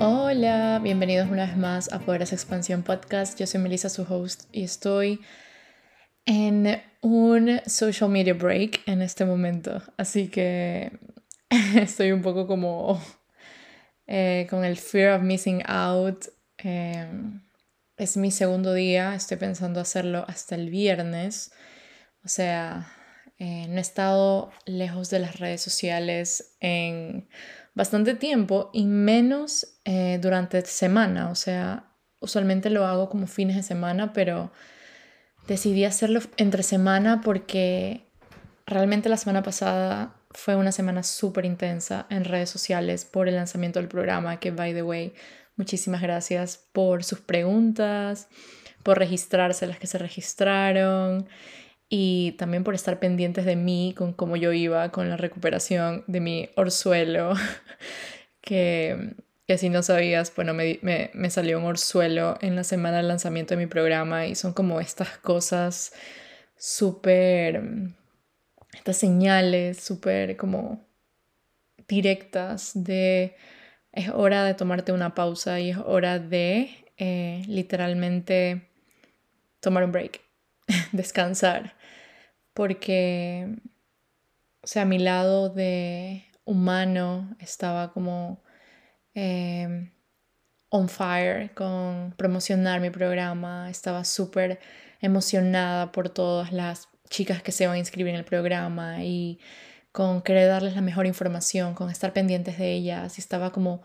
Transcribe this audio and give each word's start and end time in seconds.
Hola, 0.00 0.78
bienvenidos 0.80 1.28
una 1.28 1.44
vez 1.44 1.56
más 1.56 1.92
a 1.92 1.98
Poderes 1.98 2.32
Expansión 2.32 2.84
Podcast. 2.84 3.36
Yo 3.36 3.48
soy 3.48 3.60
Melissa, 3.60 3.88
su 3.88 4.02
host, 4.02 4.44
y 4.52 4.62
estoy 4.62 5.20
en 6.24 6.80
un 7.00 7.60
social 7.66 8.08
media 8.08 8.32
break 8.32 8.82
en 8.86 9.02
este 9.02 9.24
momento. 9.24 9.82
Así 9.96 10.28
que 10.28 10.92
estoy 11.74 12.12
un 12.12 12.22
poco 12.22 12.46
como 12.46 13.02
eh, 14.06 14.46
con 14.48 14.64
el 14.64 14.76
fear 14.76 15.18
of 15.18 15.24
missing 15.24 15.64
out. 15.66 16.26
Em, 16.58 17.42
es 17.96 18.16
mi 18.16 18.30
segundo 18.30 18.74
día, 18.74 19.16
estoy 19.16 19.36
pensando 19.36 19.80
hacerlo 19.80 20.24
hasta 20.28 20.54
el 20.54 20.70
viernes. 20.70 21.50
O 22.24 22.28
sea, 22.28 22.86
eh, 23.38 23.66
no 23.68 23.78
he 23.78 23.80
estado 23.80 24.52
lejos 24.64 25.10
de 25.10 25.18
las 25.18 25.40
redes 25.40 25.60
sociales 25.60 26.56
en 26.60 27.28
bastante 27.74 28.14
tiempo 28.14 28.70
y 28.72 28.86
menos 28.86 29.78
eh, 29.84 30.18
durante 30.20 30.64
semana. 30.64 31.30
O 31.30 31.34
sea, 31.34 31.92
usualmente 32.20 32.70
lo 32.70 32.86
hago 32.86 33.08
como 33.08 33.26
fines 33.26 33.56
de 33.56 33.62
semana, 33.62 34.12
pero 34.12 34.50
decidí 35.46 35.84
hacerlo 35.84 36.20
entre 36.36 36.62
semana 36.62 37.20
porque 37.22 38.06
realmente 38.66 39.08
la 39.08 39.16
semana 39.16 39.42
pasada 39.42 40.14
fue 40.30 40.56
una 40.56 40.72
semana 40.72 41.02
súper 41.02 41.44
intensa 41.44 42.06
en 42.10 42.24
redes 42.24 42.50
sociales 42.50 43.04
por 43.04 43.28
el 43.28 43.36
lanzamiento 43.36 43.78
del 43.78 43.88
programa, 43.88 44.38
que 44.40 44.50
by 44.50 44.74
the 44.74 44.82
way, 44.82 45.14
muchísimas 45.56 46.02
gracias 46.02 46.68
por 46.72 47.02
sus 47.02 47.20
preguntas, 47.20 48.28
por 48.82 48.98
registrarse 48.98 49.66
las 49.66 49.78
que 49.78 49.86
se 49.86 49.98
registraron 49.98 51.28
y 51.88 52.32
también 52.32 52.64
por 52.64 52.74
estar 52.74 52.98
pendientes 52.98 53.44
de 53.46 53.56
mí 53.56 53.94
con 53.96 54.12
cómo 54.12 54.36
yo 54.36 54.52
iba 54.52 54.90
con 54.90 55.08
la 55.08 55.16
recuperación 55.16 56.04
de 56.06 56.20
mi 56.20 56.50
orzuelo, 56.56 57.34
que, 58.42 59.14
que 59.46 59.58
si 59.58 59.70
no 59.70 59.82
sabías, 59.82 60.34
bueno, 60.36 60.52
me, 60.52 60.78
me, 60.82 61.10
me, 61.14 61.30
salió 61.30 61.58
un 61.58 61.64
orzuelo 61.64 62.36
en 62.42 62.56
la 62.56 62.64
semana 62.64 62.98
del 62.98 63.08
lanzamiento 63.08 63.54
de 63.54 63.64
mi 63.64 63.66
programa 63.66 64.26
y 64.26 64.34
son 64.34 64.52
como 64.52 64.80
estas 64.80 65.16
cosas 65.18 65.92
súper, 66.56 67.62
estas 68.74 68.96
señales 68.98 69.80
súper 69.80 70.36
como 70.36 70.86
directas 71.88 72.72
de 72.74 73.34
es 73.92 74.10
hora 74.10 74.44
de 74.44 74.54
tomarte 74.54 74.92
una 74.92 75.14
pausa 75.14 75.58
y 75.60 75.70
es 75.70 75.78
hora 75.78 76.18
de 76.18 76.84
eh, 76.98 77.42
literalmente 77.48 78.68
tomar 79.60 79.84
un 79.84 79.92
break, 79.92 80.20
descansar 80.92 81.77
porque, 82.58 83.56
o 84.62 84.66
sea, 84.66 84.84
mi 84.84 84.98
lado 84.98 85.48
de 85.48 86.24
humano 86.44 87.36
estaba 87.38 87.92
como 87.92 88.42
em, 89.14 89.92
on 90.68 90.88
fire 90.88 91.54
con 91.54 92.14
promocionar 92.16 92.80
mi 92.80 92.90
programa, 92.90 93.70
estaba 93.70 94.02
súper 94.02 94.58
emocionada 95.00 95.92
por 95.92 96.08
todas 96.08 96.52
las 96.52 96.88
chicas 97.08 97.44
que 97.44 97.52
se 97.52 97.68
van 97.68 97.76
a 97.76 97.78
inscribir 97.78 98.14
en 98.14 98.18
el 98.18 98.24
programa 98.24 99.04
y 99.04 99.38
con 99.92 100.20
querer 100.20 100.48
darles 100.48 100.74
la 100.74 100.80
mejor 100.80 101.06
información, 101.06 101.74
con 101.74 101.90
estar 101.90 102.12
pendientes 102.12 102.58
de 102.58 102.72
ellas 102.72 103.18
y 103.18 103.20
estaba 103.20 103.52
como 103.52 103.82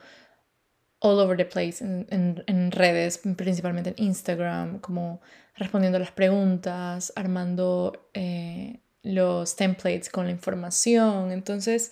all 1.04 1.20
over 1.20 1.36
the 1.36 1.46
place 1.46 1.84
en, 1.84 2.72
redes, 2.72 3.20
principalmente 3.36 3.94
en 3.96 4.06
Instagram, 4.06 4.80
como 4.80 5.22
respondiendo 5.56 6.00
las 6.00 6.12
preguntas, 6.12 7.12
armando 7.18 8.10
eh, 8.14 8.80
los 9.04 9.58
templates 9.58 10.10
con 10.10 10.26
la 10.26 10.32
información. 10.32 11.32
Entonces 11.32 11.92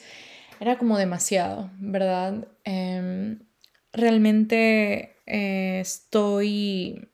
era 0.62 0.78
como 0.78 0.98
demasiado, 0.98 1.70
¿verdad? 1.78 2.48
Em, 2.64 3.39
realmente 3.92 5.17
eh, 5.28 5.82
estoy... 5.82 7.09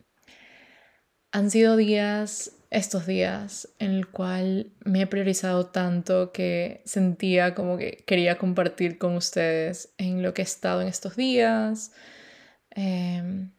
Han 1.31 1.49
sido 1.49 1.75
días 1.77 2.56
estos 2.69 3.05
días 3.05 3.69
en 3.79 3.91
el 3.91 4.07
cual 4.07 4.71
me 4.83 5.01
he 5.01 5.07
priorizado 5.07 5.67
tanto 5.67 6.31
que 6.31 6.81
sentía 6.85 7.55
como 7.55 7.77
que 7.77 8.03
quería 8.05 8.37
compartir 8.37 8.97
con 8.97 9.15
ustedes 9.15 9.93
en 9.97 10.21
lo 10.21 10.33
que 10.33 10.41
he 10.41 10.45
estado 10.45 10.81
en 10.81 10.87
estos 10.87 11.15
días. 11.15 11.93
Eh, 12.75 13.49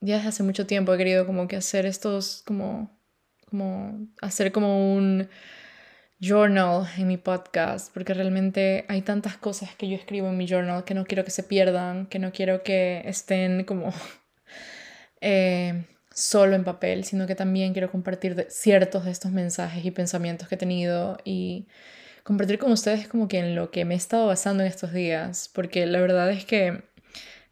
ya 0.00 0.16
desde 0.16 0.28
hace 0.28 0.42
mucho 0.42 0.66
tiempo 0.66 0.92
he 0.92 0.98
querido 0.98 1.26
como 1.26 1.48
que 1.48 1.56
hacer 1.56 1.86
estos, 1.86 2.42
como, 2.46 2.98
como 3.48 4.08
hacer 4.20 4.52
como 4.52 4.94
un 4.94 5.28
journal 6.20 6.86
en 6.96 7.06
mi 7.08 7.16
podcast, 7.18 7.92
porque 7.92 8.14
realmente 8.14 8.84
hay 8.88 9.02
tantas 9.02 9.36
cosas 9.36 9.74
que 9.76 9.88
yo 9.88 9.96
escribo 9.96 10.28
en 10.28 10.36
mi 10.36 10.46
journal 10.46 10.84
que 10.84 10.94
no 10.94 11.04
quiero 11.04 11.24
que 11.24 11.30
se 11.30 11.42
pierdan, 11.42 12.06
que 12.06 12.18
no 12.18 12.32
quiero 12.32 12.62
que 12.62 13.02
estén 13.06 13.64
como... 13.64 13.92
Eh, 15.22 15.86
solo 16.16 16.56
en 16.56 16.64
papel, 16.64 17.04
sino 17.04 17.26
que 17.26 17.34
también 17.34 17.74
quiero 17.74 17.90
compartir 17.90 18.46
ciertos 18.48 19.04
de 19.04 19.10
estos 19.10 19.32
mensajes 19.32 19.84
y 19.84 19.90
pensamientos 19.90 20.48
que 20.48 20.54
he 20.54 20.58
tenido 20.58 21.18
y 21.24 21.66
compartir 22.22 22.58
con 22.58 22.72
ustedes 22.72 23.06
como 23.06 23.28
que 23.28 23.38
en 23.38 23.54
lo 23.54 23.70
que 23.70 23.84
me 23.84 23.92
he 23.94 23.96
estado 23.98 24.26
basando 24.26 24.62
en 24.62 24.70
estos 24.70 24.94
días, 24.94 25.50
porque 25.52 25.84
la 25.84 26.00
verdad 26.00 26.30
es 26.30 26.46
que 26.46 26.82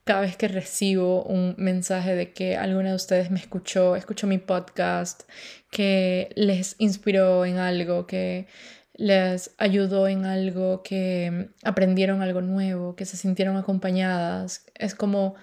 cada 0.04 0.22
vez 0.22 0.38
que 0.38 0.48
recibo 0.48 1.24
un 1.24 1.54
mensaje 1.58 2.14
de 2.14 2.32
que 2.32 2.56
alguna 2.56 2.88
de 2.90 2.94
ustedes 2.94 3.30
me 3.30 3.38
escuchó, 3.38 3.96
escuchó 3.96 4.26
mi 4.26 4.38
podcast, 4.38 5.24
que 5.70 6.30
les 6.34 6.76
inspiró 6.78 7.44
en 7.44 7.58
algo, 7.58 8.06
que 8.06 8.46
les 8.94 9.50
ayudó 9.58 10.08
en 10.08 10.24
algo, 10.24 10.82
que 10.82 11.50
aprendieron 11.64 12.22
algo 12.22 12.40
nuevo, 12.40 12.96
que 12.96 13.04
se 13.04 13.18
sintieron 13.18 13.58
acompañadas, 13.58 14.64
es 14.74 14.94
como... 14.94 15.34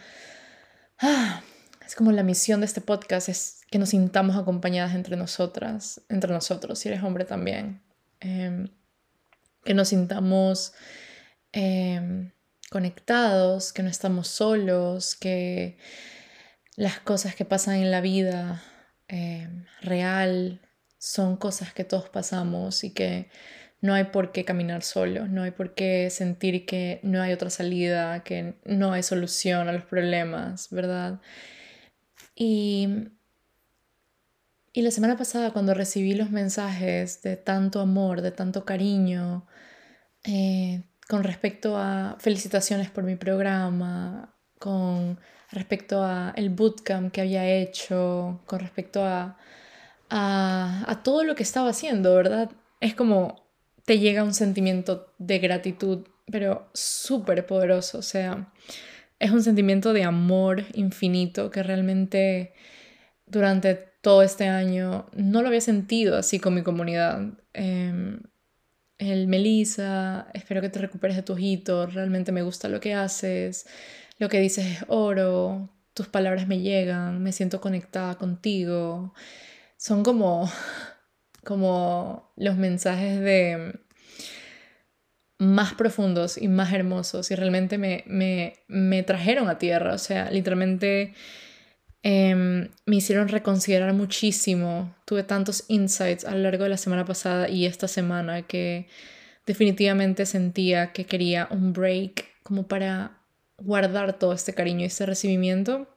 Ah, 1.00 1.44
es 1.92 1.96
como 1.98 2.14
la 2.14 2.24
misión 2.24 2.62
de 2.62 2.68
este 2.68 2.80
podcast, 2.80 3.28
es 3.28 3.64
que 3.70 3.78
nos 3.78 3.90
sintamos 3.90 4.38
acompañadas 4.38 4.96
entre 4.96 5.18
nosotras, 5.18 6.00
entre 6.08 6.32
nosotros, 6.32 6.80
si 6.80 6.88
eres 6.88 7.04
hombre 7.04 7.26
también. 7.26 7.82
Em, 8.22 8.70
que 9.66 9.74
nos 9.74 9.90
sintamos 9.90 10.72
em, 11.52 12.32
conectados, 12.70 13.74
que 13.74 13.84
no 13.84 13.90
estamos 13.90 14.30
solos, 14.30 15.18
que 15.18 15.78
las 16.78 16.98
cosas 17.02 17.36
que 17.36 17.44
pasan 17.44 17.76
en 17.76 17.92
la 17.92 18.00
vida 18.00 18.64
em, 19.10 19.66
real 19.82 20.62
son 20.98 21.36
cosas 21.36 21.74
que 21.74 21.84
todos 21.84 22.08
pasamos 22.08 22.86
y 22.86 22.94
que 22.94 23.30
no 23.82 23.94
hay 23.94 24.06
por 24.06 24.32
qué 24.32 24.46
caminar 24.46 24.84
solo, 24.84 25.28
no 25.28 25.44
hay 25.44 25.52
por 25.52 25.74
qué 25.74 26.10
sentir 26.10 26.66
que 26.66 27.02
no 27.04 27.22
hay 27.22 27.34
otra 27.34 27.50
salida, 27.50 28.24
que 28.24 28.56
no 28.64 28.94
hay 28.94 29.04
solución 29.04 29.68
a 29.68 29.74
los 29.74 29.84
problemas, 29.84 30.70
¿verdad? 30.70 31.20
Y, 32.44 32.88
y 34.74 34.82
la 34.82 34.90
semana 34.90 35.16
pasada 35.16 35.54
cuando 35.54 35.76
recibí 35.76 36.16
los 36.16 36.32
mensajes 36.32 37.22
de 37.22 37.38
tanto 37.38 37.80
amor, 37.80 38.22
de 38.22 38.32
tanto 38.32 38.66
cariño, 38.66 39.46
eh, 40.24 40.82
con 41.08 41.24
respecto 41.24 41.78
a 41.78 42.16
felicitaciones 42.18 42.90
por 42.90 43.04
mi 43.04 43.16
programa, 43.16 44.34
con 44.58 45.20
respecto 45.52 46.04
a 46.04 46.34
el 46.36 46.50
bootcamp 46.50 47.12
que 47.12 47.22
había 47.22 47.46
hecho, 47.48 48.42
con 48.48 48.60
respecto 48.60 49.06
a, 49.06 49.38
a, 50.10 50.84
a 50.88 51.04
todo 51.04 51.24
lo 51.24 51.36
que 51.36 51.44
estaba 51.44 51.70
haciendo, 51.70 52.16
¿verdad? 52.16 52.50
Es 52.80 52.96
como 52.96 53.46
te 53.86 54.00
llega 54.00 54.24
un 54.24 54.34
sentimiento 54.34 55.14
de 55.20 55.38
gratitud, 55.38 56.08
pero 56.32 56.72
súper 56.74 57.46
poderoso, 57.46 58.00
o 58.00 58.02
sea, 58.02 58.52
es 59.22 59.30
un 59.30 59.44
sentimiento 59.44 59.94
de 59.94 60.04
amor 60.04 60.66
infinito 60.74 61.52
que 61.52 61.62
realmente 61.62 62.54
durante 63.28 63.76
todo 63.76 64.24
este 64.24 64.48
año 64.48 65.08
no 65.14 65.44
lo 65.44 65.48
había 65.48 65.62
sentido 65.62 66.18
así 66.18 66.40
con 66.40 66.56
mi 66.56 66.64
comunidad. 66.64 67.38
Eh, 67.54 68.20
el 68.98 69.28
Melissa, 69.28 70.28
espero 70.34 70.62
que 70.62 70.70
te 70.70 70.80
recuperes 70.80 71.16
de 71.16 71.24
tu 71.24 71.34
ojito, 71.34 71.86
realmente 71.86 72.32
me 72.32 72.42
gusta 72.42 72.68
lo 72.68 72.80
que 72.80 72.96
haces, 72.96 73.68
lo 74.18 74.28
que 74.28 74.40
dices 74.40 74.66
es 74.66 74.86
oro, 74.88 75.70
tus 75.94 76.08
palabras 76.08 76.48
me 76.48 76.60
llegan, 76.60 77.22
me 77.22 77.32
siento 77.32 77.62
conectada 77.62 78.16
contigo. 78.16 79.14
Son 79.78 80.02
como, 80.04 80.52
como 81.46 82.34
los 82.38 82.58
mensajes 82.58 83.20
de 83.20 83.82
más 85.42 85.74
profundos 85.74 86.38
y 86.38 86.48
más 86.48 86.72
hermosos 86.72 87.32
y 87.32 87.36
realmente 87.36 87.80
me, 87.80 88.04
me, 88.06 88.54
me 88.68 89.02
trajeron 89.02 89.50
a 89.50 89.58
tierra, 89.58 89.96
o 89.96 89.98
sea, 89.98 90.30
literalmente 90.30 91.16
em, 92.04 92.70
me 92.86 92.98
hicieron 92.98 93.28
reconsiderar 93.28 93.92
muchísimo, 93.94 94.96
tuve 95.04 95.24
tantos 95.24 95.66
insights 95.68 96.26
a 96.26 96.36
lo 96.36 96.44
largo 96.44 96.66
de 96.66 96.70
la 96.70 96.78
semana 96.78 97.06
pasada 97.06 97.50
y 97.50 97.66
esta 97.66 97.88
semana 97.88 98.44
que 98.44 98.88
definitivamente 99.48 100.28
sentía 100.28 100.92
que 100.92 101.08
quería 101.08 101.48
un 101.50 101.74
break 101.74 102.24
como 102.44 102.68
para 102.68 103.18
guardar 103.58 104.20
todo 104.20 104.34
este 104.34 104.54
cariño 104.54 104.82
y 104.82 104.86
este 104.86 105.08
recibimiento. 105.08 105.88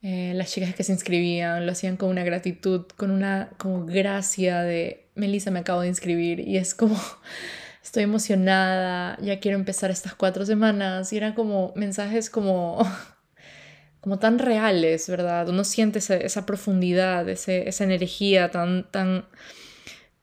Eh, 0.00 0.32
las 0.36 0.52
chicas 0.52 0.76
que 0.76 0.84
se 0.84 0.92
inscribían 0.92 1.66
lo 1.66 1.72
hacían 1.72 1.96
con 1.96 2.08
una 2.08 2.22
gratitud, 2.22 2.86
con 2.96 3.10
una 3.10 3.50
como 3.58 3.84
gracia 3.84 4.62
de 4.62 5.08
Melissa 5.16 5.50
me 5.50 5.58
acabo 5.58 5.80
de 5.80 5.88
inscribir 5.88 6.38
y 6.38 6.56
es 6.56 6.72
como 6.76 6.96
estoy 7.84 8.02
emocionada, 8.04 9.18
ya 9.20 9.38
quiero 9.40 9.58
empezar 9.58 9.90
estas 9.90 10.14
cuatro 10.14 10.46
semanas. 10.46 11.12
Y 11.12 11.18
eran 11.18 11.34
como 11.34 11.72
mensajes 11.76 12.30
como 12.30 12.78
como 14.00 14.18
tan 14.18 14.38
reales, 14.38 15.08
¿verdad? 15.08 15.48
Uno 15.48 15.64
siente 15.64 15.98
esa, 15.98 16.46
profundidad, 16.46 17.28
esa 17.28 17.84
energía 17.84 18.50
tan, 18.50 18.90
tan, 18.90 19.26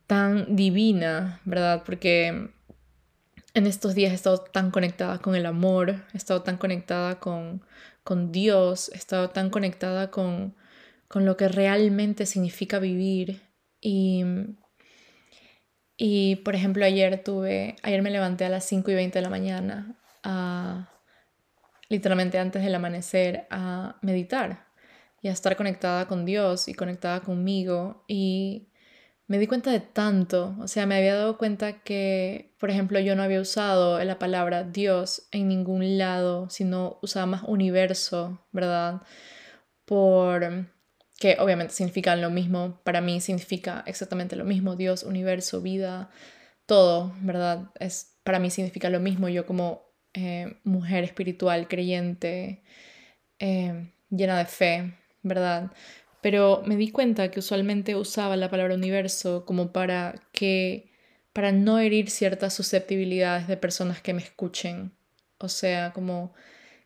tan 0.05 0.55
divina, 0.55 1.39
¿verdad? 1.45 1.83
Porque 1.83 2.51
en 3.53 3.67
estos 3.67 3.95
días 3.95 4.11
he 4.11 4.15
estado 4.15 4.39
tan 4.39 4.69
conectada 4.71 5.19
con 5.19 5.35
el 5.35 5.45
amor, 5.47 6.03
he 6.13 6.17
estado 6.17 6.43
tan 6.43 6.57
conectada 6.57 7.19
con, 7.19 7.63
con 8.03 8.31
Dios, 8.31 8.91
he 8.93 8.97
estado 8.97 9.31
tan 9.31 9.49
conectada 9.49 10.11
con, 10.11 10.55
con 11.07 11.25
lo 11.25 11.35
que 11.37 11.47
realmente 11.47 12.27
significa 12.27 12.77
vivir. 12.77 13.41
Y, 13.81 14.23
y, 15.97 16.37
por 16.37 16.55
ejemplo, 16.55 16.85
ayer 16.85 17.23
tuve, 17.23 17.75
ayer 17.83 18.01
me 18.01 18.11
levanté 18.11 18.45
a 18.45 18.49
las 18.49 18.65
5 18.65 18.91
y 18.91 18.95
20 18.95 19.19
de 19.19 19.23
la 19.23 19.29
mañana 19.29 19.95
a 20.23 20.89
literalmente 21.89 22.39
antes 22.39 22.63
del 22.63 22.73
amanecer 22.73 23.47
a 23.49 23.97
meditar 24.01 24.65
y 25.21 25.27
a 25.27 25.31
estar 25.31 25.55
conectada 25.57 26.07
con 26.07 26.25
Dios 26.25 26.67
y 26.67 26.73
conectada 26.73 27.19
conmigo 27.19 28.03
y 28.07 28.69
me 29.27 29.39
di 29.39 29.47
cuenta 29.47 29.71
de 29.71 29.79
tanto, 29.79 30.57
o 30.59 30.67
sea, 30.67 30.85
me 30.85 30.97
había 30.97 31.15
dado 31.15 31.37
cuenta 31.37 31.83
que, 31.83 32.53
por 32.59 32.69
ejemplo, 32.69 32.99
yo 32.99 33.15
no 33.15 33.23
había 33.23 33.39
usado 33.39 34.03
la 34.03 34.19
palabra 34.19 34.63
Dios 34.63 35.27
en 35.31 35.47
ningún 35.47 35.97
lado, 35.97 36.49
sino 36.49 36.99
usaba 37.01 37.25
más 37.27 37.43
universo, 37.43 38.45
¿verdad? 38.51 39.03
Por 39.85 40.67
que 41.21 41.37
obviamente 41.39 41.75
significan 41.75 42.19
lo 42.19 42.31
mismo, 42.31 42.81
para 42.83 42.99
mí 42.99 43.21
significa 43.21 43.83
exactamente 43.85 44.35
lo 44.35 44.43
mismo, 44.43 44.75
Dios, 44.75 45.03
universo, 45.03 45.61
vida, 45.61 46.09
todo, 46.65 47.13
¿verdad? 47.21 47.69
Es 47.79 48.17
para 48.23 48.39
mí 48.39 48.49
significa 48.49 48.89
lo 48.89 48.99
mismo, 48.99 49.29
yo 49.29 49.45
como 49.45 49.83
eh, 50.15 50.57
mujer 50.63 51.03
espiritual, 51.03 51.67
creyente, 51.67 52.63
eh, 53.37 53.91
llena 54.09 54.39
de 54.39 54.45
fe, 54.45 54.95
¿verdad? 55.21 55.71
Pero 56.21 56.63
me 56.65 56.75
di 56.75 56.89
cuenta 56.89 57.29
que 57.29 57.37
usualmente 57.37 57.95
usaba 57.95 58.35
la 58.35 58.49
palabra 58.49 58.73
universo 58.73 59.45
como 59.45 59.71
para 59.71 60.15
que 60.31 60.89
para 61.33 61.51
no 61.51 61.77
herir 61.77 62.09
ciertas 62.09 62.55
susceptibilidades 62.55 63.47
de 63.47 63.57
personas 63.57 64.01
que 64.01 64.15
me 64.15 64.23
escuchen. 64.23 64.91
O 65.37 65.49
sea, 65.49 65.93
como 65.93 66.33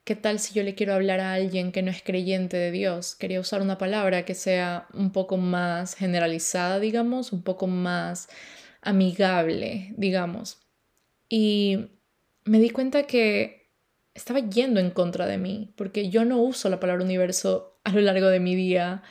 ¿qué 0.05 0.15
tal 0.15 0.39
si 0.39 0.53
yo 0.53 0.63
le 0.63 0.75
quiero 0.75 0.93
hablar 0.93 1.19
a 1.19 1.33
alguien 1.33 1.71
que 1.71 1.81
no 1.81 1.91
es 1.91 2.01
creyente 2.03 2.57
de 2.57 2.71
Dios? 2.71 3.15
Quería 3.15 3.39
usar 3.39 3.61
una 3.61 3.77
palabra 3.77 4.23
que 4.23 4.35
sea 4.35 4.87
un 4.93 5.11
poco 5.11 5.37
más 5.37 5.95
generalizada, 5.95 6.79
digamos, 6.79 7.33
un 7.33 7.41
poco 7.43 7.67
más 7.67 8.29
amigable, 8.81 9.93
digamos. 9.97 10.61
Y 11.27 11.89
me 12.45 12.59
di 12.59 12.69
cuenta 12.69 13.03
que 13.07 13.71
estaba 14.13 14.39
yendo 14.39 14.79
en 14.79 14.91
contra 14.91 15.25
de 15.25 15.39
mí, 15.39 15.73
porque 15.75 16.09
yo 16.09 16.23
no 16.23 16.37
uso 16.39 16.69
la 16.69 16.79
palabra 16.79 17.03
universo 17.03 17.79
a 17.83 17.91
lo 17.91 18.01
largo 18.01 18.27
de 18.27 18.39
mi 18.39 18.55
día. 18.55 19.03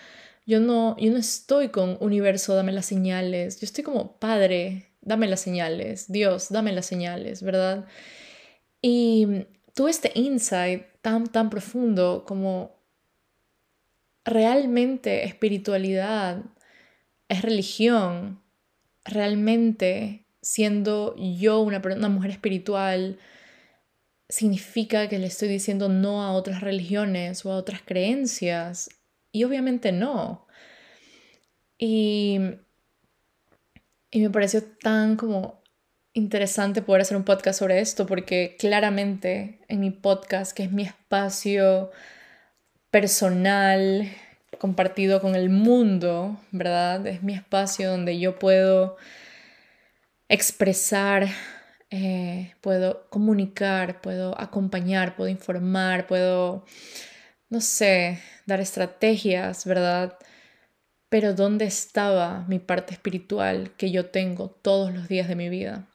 Yo 0.46 0.60
no, 0.60 0.96
yo 0.98 1.10
no 1.10 1.18
estoy 1.18 1.70
con 1.70 1.96
universo, 2.00 2.54
dame 2.54 2.72
las 2.72 2.86
señales. 2.86 3.60
Yo 3.60 3.64
estoy 3.66 3.82
como, 3.84 4.18
Padre, 4.18 4.92
dame 5.00 5.26
las 5.26 5.40
señales. 5.40 6.10
Dios, 6.10 6.50
dame 6.50 6.72
las 6.72 6.86
señales, 6.86 7.42
¿verdad? 7.42 7.86
Y 8.80 9.46
tuve 9.74 9.90
este 9.90 10.12
insight 10.14 10.84
tan, 11.02 11.26
tan 11.26 11.50
profundo 11.50 12.24
como 12.26 12.74
realmente 14.24 15.24
espiritualidad 15.24 16.42
es 17.28 17.42
religión, 17.42 18.40
realmente 19.04 20.24
siendo 20.40 21.14
yo 21.16 21.60
una, 21.60 21.82
una 21.84 22.08
mujer 22.08 22.30
espiritual, 22.30 23.18
significa 24.28 25.08
que 25.08 25.18
le 25.18 25.26
estoy 25.26 25.48
diciendo 25.48 25.88
no 25.88 26.22
a 26.22 26.32
otras 26.32 26.60
religiones 26.60 27.44
o 27.44 27.52
a 27.52 27.56
otras 27.56 27.82
creencias. 27.82 28.90
Y 29.32 29.44
obviamente 29.44 29.90
no. 29.90 30.46
Y, 31.78 32.38
y 34.10 34.20
me 34.20 34.30
pareció 34.30 34.62
tan 34.62 35.16
como 35.16 35.63
interesante 36.14 36.80
poder 36.80 37.02
hacer 37.02 37.16
un 37.16 37.24
podcast 37.24 37.58
sobre 37.58 37.80
esto 37.80 38.06
porque 38.06 38.56
claramente 38.58 39.58
en 39.68 39.80
mi 39.80 39.90
podcast, 39.90 40.56
que 40.56 40.62
es 40.62 40.72
mi 40.72 40.84
espacio 40.84 41.90
personal 42.90 44.08
compartido 44.58 45.20
con 45.20 45.34
el 45.34 45.50
mundo, 45.50 46.40
¿verdad? 46.52 47.04
Es 47.08 47.22
mi 47.24 47.34
espacio 47.34 47.90
donde 47.90 48.18
yo 48.20 48.38
puedo 48.38 48.96
expresar, 50.28 51.28
eh, 51.90 52.54
puedo 52.60 53.08
comunicar, 53.10 54.00
puedo 54.00 54.40
acompañar, 54.40 55.16
puedo 55.16 55.28
informar, 55.28 56.06
puedo, 56.06 56.64
no 57.50 57.60
sé, 57.60 58.20
dar 58.46 58.60
estrategias, 58.60 59.64
¿verdad? 59.64 60.16
Pero 61.08 61.34
¿dónde 61.34 61.64
estaba 61.64 62.44
mi 62.48 62.60
parte 62.60 62.94
espiritual 62.94 63.72
que 63.76 63.90
yo 63.90 64.06
tengo 64.06 64.50
todos 64.50 64.94
los 64.94 65.08
días 65.08 65.28
de 65.28 65.36
mi 65.36 65.48
vida? 65.48 65.88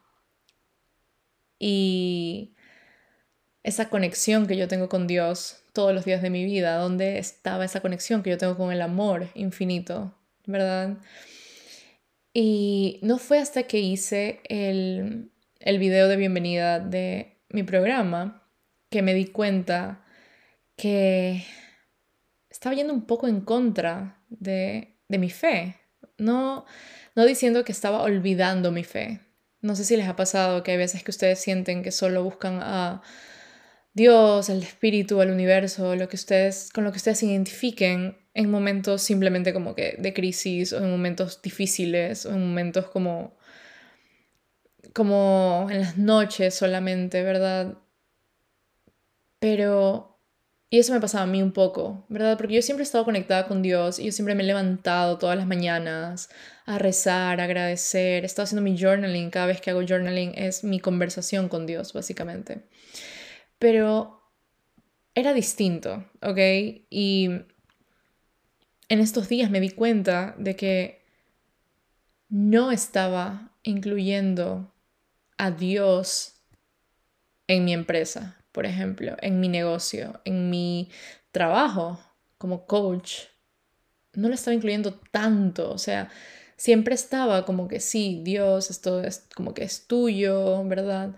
Y 1.59 2.56
esa 3.63 3.89
conexión 3.89 4.47
que 4.47 4.57
yo 4.57 4.67
tengo 4.67 4.89
con 4.89 5.06
Dios 5.06 5.63
todos 5.73 5.94
los 5.94 6.06
días 6.06 6.21
de 6.21 6.29
mi 6.29 6.45
vida, 6.45 6.77
¿dónde 6.77 7.19
estaba 7.19 7.65
esa 7.65 7.81
conexión 7.81 8.23
que 8.23 8.31
yo 8.31 8.38
tengo 8.38 8.57
con 8.57 8.71
el 8.71 8.81
amor 8.81 9.27
infinito, 9.35 10.15
¿verdad? 10.45 10.97
Y 12.33 13.00
no 13.03 13.17
fue 13.17 13.39
hasta 13.39 13.63
que 13.63 13.79
hice 13.79 14.41
el, 14.45 15.31
el 15.59 15.79
video 15.79 16.07
de 16.07 16.15
bienvenida 16.15 16.79
de 16.79 17.38
mi 17.50 17.63
programa 17.63 18.44
que 18.89 19.01
me 19.01 19.13
di 19.13 19.25
cuenta 19.25 20.06
que 20.75 21.44
estaba 22.50 22.75
yendo 22.75 22.94
un 22.94 23.06
poco 23.06 23.27
en 23.27 23.41
contra 23.41 24.21
de, 24.29 24.95
de 25.07 25.17
mi 25.17 25.29
fe. 25.29 25.75
No, 26.17 26.65
no 27.15 27.25
diciendo 27.25 27.63
que 27.63 27.71
estaba 27.71 28.01
olvidando 28.01 28.71
mi 28.71 28.83
fe. 28.83 29.21
No 29.61 29.75
sé 29.75 29.83
si 29.83 29.97
les 29.97 30.07
ha 30.07 30.15
pasado 30.15 30.63
que 30.63 30.71
hay 30.71 30.77
veces 30.77 31.03
que 31.03 31.11
ustedes 31.11 31.39
sienten 31.39 31.83
que 31.83 31.91
solo 31.91 32.23
buscan 32.23 32.59
a 32.61 33.01
Dios, 33.94 34.50
el 34.50 34.63
espíritu, 34.63 35.21
el 35.21 35.31
universo, 35.31 35.95
lo 35.95 36.07
que 36.07 36.15
ustedes, 36.15 36.69
con 36.73 36.83
lo 36.83 36.91
que 36.91 36.97
ustedes 36.97 37.19
se 37.19 37.25
identifiquen 37.25 38.17
en 38.33 38.51
momentos 38.51 39.01
simplemente 39.01 39.53
como 39.53 39.75
que 39.75 39.95
de 40.00 40.13
crisis 40.13 40.71
o 40.73 40.77
en 40.77 40.89
momentos 40.91 41.41
difíciles 41.41 42.25
o 42.25 42.31
en 42.31 42.39
momentos 42.39 42.88
como 42.89 43.38
como 44.94 45.67
en 45.69 45.81
las 45.81 45.97
noches 45.97 46.56
solamente, 46.56 47.23
¿verdad? 47.23 47.77
Pero 49.39 50.19
y 50.71 50.77
eso 50.77 50.94
me 50.94 51.00
pasaba 51.00 51.24
a 51.24 51.27
mí 51.27 51.42
un 51.42 51.51
poco, 51.51 52.06
¿verdad? 52.09 52.38
Porque 52.38 52.54
yo 52.54 52.61
siempre 52.61 52.83
he 52.83 52.85
estado 52.85 53.04
conectada 53.04 53.47
con 53.47 53.64
Dios 53.64 53.97
y 53.97 54.06
yo 54.06 54.11
siempre 54.11 54.35
me 54.35 54.44
he 54.44 54.45
levantado 54.45 55.18
todas 55.18 55.35
las 55.35 55.47
mañanas 55.47 56.30
a 56.66 56.78
rezar, 56.78 57.42
a 57.42 57.45
agradecer. 57.45 58.23
He 58.23 58.28
estado 58.28 58.44
haciendo 58.44 58.61
mi 58.61 58.78
journaling. 58.78 59.31
Cada 59.31 59.47
vez 59.47 59.61
que 59.61 59.71
hago 59.71 59.81
journaling 59.81 60.33
es 60.35 60.64
mi 60.64 60.80
conversación 60.80 61.49
con 61.49 61.66
Dios, 61.66 61.94
básicamente. 61.94 62.68
Pero 63.57 64.21
era 65.16 65.33
distinto, 65.33 66.06
¿ok? 66.21 66.38
Y 66.92 67.30
en 68.90 68.99
estos 68.99 69.28
días 69.28 69.49
me 69.49 69.61
di 69.61 69.71
cuenta 69.71 70.35
de 70.38 70.56
que 70.56 71.04
no 72.30 72.71
estaba 72.71 73.56
incluyendo 73.64 74.71
a 75.40 75.49
Dios 75.49 76.44
en 77.47 77.66
mi 77.66 77.73
empresa, 77.73 78.38
por 78.51 78.65
ejemplo, 78.65 79.15
en 79.21 79.39
mi 79.39 79.47
negocio, 79.49 80.21
en 80.25 80.49
mi 80.49 80.89
trabajo 81.31 81.99
como 82.37 82.65
coach. 82.65 83.25
No 84.13 84.27
lo 84.27 84.35
estaba 84.35 84.56
incluyendo 84.56 84.94
tanto, 85.11 85.71
o 85.71 85.77
sea, 85.77 86.09
siempre 86.57 86.95
estaba 86.95 87.45
como 87.45 87.68
que 87.68 87.79
sí, 87.79 88.21
Dios, 88.23 88.69
esto 88.71 89.03
es 89.03 89.27
como 89.35 89.53
que 89.53 89.63
es 89.63 89.87
tuyo, 89.87 90.63
¿verdad? 90.65 91.15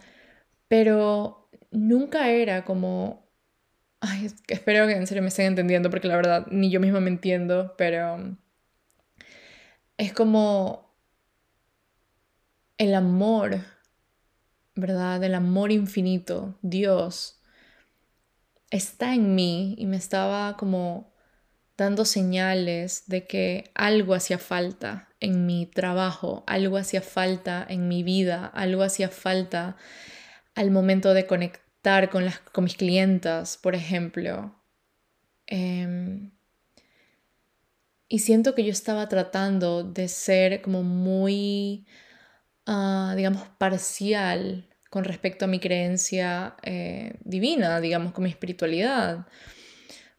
Pero 0.67 1.49
nunca 1.71 2.29
era 2.29 2.65
como 2.65 3.21
Ay, 4.01 4.31
espero 4.47 4.87
que 4.87 4.93
en 4.93 5.05
serio 5.05 5.21
me 5.21 5.29
estén 5.29 5.45
entendiendo 5.45 5.91
porque 5.91 6.07
la 6.07 6.15
verdad 6.15 6.47
ni 6.49 6.71
yo 6.71 6.79
misma 6.79 6.99
me 6.99 7.09
entiendo, 7.11 7.75
pero 7.77 8.35
es 9.97 10.11
como 10.13 10.91
el 12.79 12.95
amor, 12.95 13.59
¿verdad? 14.75 15.23
El 15.23 15.35
amor 15.35 15.71
infinito, 15.71 16.57
Dios, 16.61 17.41
está 18.69 19.13
en 19.13 19.35
mí 19.35 19.75
y 19.77 19.85
me 19.85 19.97
estaba 19.97 20.57
como 20.57 21.13
dando 21.77 22.05
señales 22.05 23.03
de 23.07 23.25
que 23.25 23.71
algo 23.73 24.13
hacía 24.13 24.37
falta 24.37 25.09
en 25.19 25.45
mi 25.45 25.65
trabajo, 25.65 26.43
algo 26.47 26.77
hacía 26.77 27.01
falta 27.01 27.65
en 27.67 27.87
mi 27.87 28.03
vida, 28.03 28.45
algo 28.45 28.83
hacía 28.83 29.09
falta 29.09 29.77
al 30.55 30.71
momento 30.71 31.13
de 31.13 31.25
conectar 31.25 32.09
con, 32.09 32.25
las, 32.25 32.39
con 32.39 32.65
mis 32.65 32.75
clientas, 32.75 33.57
por 33.57 33.75
ejemplo. 33.75 34.55
Em, 35.47 36.31
y 38.07 38.19
siento 38.19 38.55
que 38.55 38.63
yo 38.63 38.71
estaba 38.71 39.07
tratando 39.09 39.83
de 39.83 40.07
ser 40.07 40.61
como 40.61 40.83
muy, 40.83 41.85
ah, 42.65 43.13
digamos, 43.15 43.47
parcial 43.57 44.67
con 44.89 45.05
respecto 45.05 45.45
a 45.45 45.47
mi 45.47 45.59
creencia 45.59 46.57
eh, 46.63 47.15
divina, 47.23 47.79
digamos, 47.79 48.11
con 48.11 48.25
mi 48.25 48.29
espiritualidad. 48.29 49.27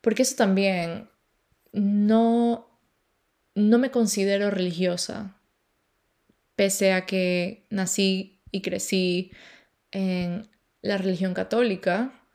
Porque 0.01 0.23
eso 0.23 0.35
también 0.37 1.11
no, 1.73 2.81
no 3.55 3.79
me 3.79 3.91
considero 3.91 4.51
religiosa, 4.51 5.39
pese 6.57 6.93
a 6.93 7.05
que 7.07 7.67
nací 7.71 8.41
y 8.51 8.63
crecí 8.63 9.33
en 9.91 10.51
la 10.81 10.97
religión 10.97 11.35
católica. 11.35 12.27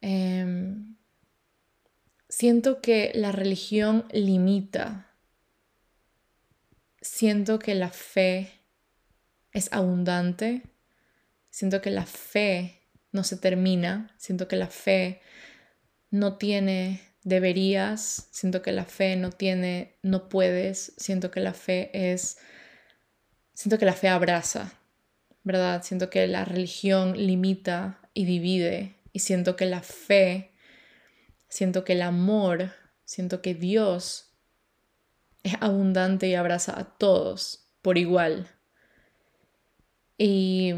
Em, 0.00 0.96
siento 2.28 2.80
que 2.80 3.12
la 3.14 3.32
religión 3.32 4.06
limita. 4.12 5.14
Siento 7.00 7.58
que 7.58 7.74
la 7.74 7.90
fe 7.90 8.59
es 9.52 9.72
abundante. 9.72 10.62
Siento 11.50 11.80
que 11.80 11.90
la 11.90 12.06
fe 12.06 12.80
no 13.12 13.24
se 13.24 13.36
termina. 13.36 14.14
Siento 14.18 14.48
que 14.48 14.56
la 14.56 14.68
fe 14.68 15.20
no 16.10 16.36
tiene 16.36 17.00
deberías. 17.24 18.28
Siento 18.30 18.62
que 18.62 18.72
la 18.72 18.84
fe 18.84 19.16
no 19.16 19.30
tiene 19.30 19.98
no 20.02 20.28
puedes. 20.28 20.92
Siento 20.96 21.30
que 21.30 21.40
la 21.40 21.54
fe 21.54 21.90
es... 22.12 22.38
Siento 23.54 23.78
que 23.78 23.84
la 23.84 23.92
fe 23.92 24.08
abraza, 24.08 24.72
¿verdad? 25.44 25.82
Siento 25.82 26.08
que 26.08 26.26
la 26.26 26.46
religión 26.46 27.14
limita 27.14 28.00
y 28.14 28.24
divide. 28.24 28.96
Y 29.12 29.18
siento 29.18 29.56
que 29.56 29.66
la 29.66 29.82
fe, 29.82 30.52
siento 31.48 31.84
que 31.84 31.92
el 31.92 32.02
amor, 32.02 32.72
siento 33.04 33.42
que 33.42 33.54
Dios 33.54 34.30
es 35.42 35.54
abundante 35.60 36.28
y 36.28 36.34
abraza 36.34 36.78
a 36.78 36.96
todos 36.96 37.66
por 37.82 37.98
igual. 37.98 38.48
Y, 40.22 40.74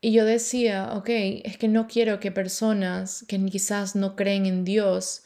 y 0.00 0.12
yo 0.12 0.24
decía, 0.24 0.92
ok, 0.92 1.08
es 1.42 1.58
que 1.58 1.66
no 1.66 1.88
quiero 1.88 2.20
que 2.20 2.30
personas 2.30 3.24
que 3.26 3.44
quizás 3.46 3.96
no 3.96 4.14
creen 4.14 4.46
en 4.46 4.64
Dios 4.64 5.24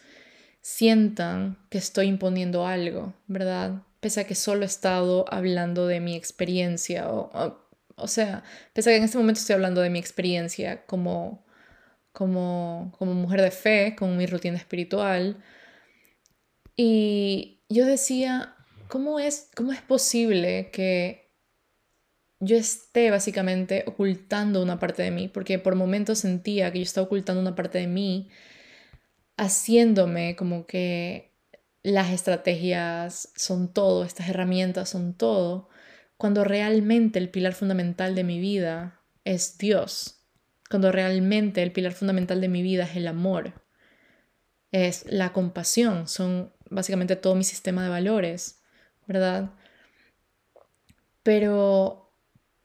sientan 0.62 1.58
que 1.68 1.76
estoy 1.76 2.06
imponiendo 2.06 2.66
algo, 2.66 3.12
¿verdad? 3.26 3.82
Pese 4.00 4.22
a 4.22 4.26
que 4.26 4.34
solo 4.34 4.62
he 4.62 4.64
estado 4.64 5.26
hablando 5.28 5.86
de 5.86 6.00
mi 6.00 6.16
experiencia, 6.16 7.12
o, 7.12 7.60
o, 7.96 8.08
sea, 8.08 8.42
pese 8.72 8.88
a 8.88 8.92
que 8.94 8.96
en 8.96 9.04
este 9.04 9.18
momento 9.18 9.40
estoy 9.40 9.52
hablando 9.52 9.82
de 9.82 9.90
mi 9.90 9.98
experiencia 9.98 10.86
como, 10.86 11.44
como, 12.12 12.94
como 12.98 13.12
mujer 13.12 13.42
de 13.42 13.50
fe, 13.50 13.94
con 13.94 14.16
mi 14.16 14.24
rutina 14.24 14.56
espiritual. 14.56 15.44
Y 16.76 17.60
yo 17.68 17.84
decía, 17.84 18.56
¿cómo 18.88 19.20
es, 19.20 19.50
cómo 19.54 19.72
es 19.72 19.82
posible 19.82 20.70
que 20.72 21.25
yo 22.40 22.56
esté 22.56 23.10
básicamente 23.10 23.84
ocultando 23.86 24.62
una 24.62 24.78
parte 24.78 25.02
de 25.02 25.10
mí, 25.10 25.28
porque 25.28 25.58
por 25.58 25.74
momentos 25.74 26.18
sentía 26.18 26.70
que 26.72 26.78
yo 26.78 26.84
estaba 26.84 27.06
ocultando 27.06 27.40
una 27.40 27.54
parte 27.54 27.78
de 27.78 27.86
mí, 27.86 28.28
haciéndome 29.36 30.36
como 30.36 30.66
que 30.66 31.32
las 31.82 32.10
estrategias 32.10 33.30
son 33.36 33.72
todo, 33.72 34.04
estas 34.04 34.28
herramientas 34.28 34.88
son 34.88 35.14
todo, 35.14 35.68
cuando 36.16 36.44
realmente 36.44 37.18
el 37.18 37.30
pilar 37.30 37.54
fundamental 37.54 38.14
de 38.14 38.24
mi 38.24 38.40
vida 38.40 39.00
es 39.24 39.58
Dios, 39.58 40.22
cuando 40.68 40.92
realmente 40.92 41.62
el 41.62 41.72
pilar 41.72 41.92
fundamental 41.92 42.40
de 42.40 42.48
mi 42.48 42.62
vida 42.62 42.84
es 42.84 42.96
el 42.96 43.06
amor, 43.06 43.62
es 44.72 45.04
la 45.08 45.32
compasión, 45.32 46.08
son 46.08 46.52
básicamente 46.68 47.16
todo 47.16 47.34
mi 47.34 47.44
sistema 47.44 47.82
de 47.82 47.88
valores, 47.88 48.62
¿verdad? 49.06 49.52
Pero 51.22 52.05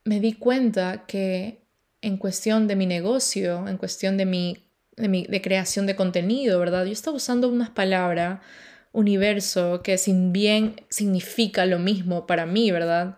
me 0.04 0.20
di 0.20 0.34
cuenta 0.34 1.04
que 1.06 1.62
en 2.00 2.16
cuestión 2.16 2.66
de 2.66 2.76
mi 2.76 2.86
negocio, 2.86 3.68
en 3.68 3.76
cuestión 3.76 4.16
de 4.16 4.26
mi, 4.26 4.56
de, 4.96 5.40
creación 5.42 5.86
de 5.86 5.96
contenido, 5.96 6.58
¿verdad? 6.58 6.84
Yo 6.84 6.92
estaba 6.92 7.16
usando 7.16 7.48
una 7.48 7.72
palabra, 7.74 8.42
universo, 8.92 9.82
que 9.82 9.96
sin 9.98 10.32
bien 10.32 10.76
significa 10.90 11.64
lo 11.64 11.78
mismo 11.78 12.26
para 12.26 12.44
mí, 12.44 12.70
¿verdad? 12.70 13.16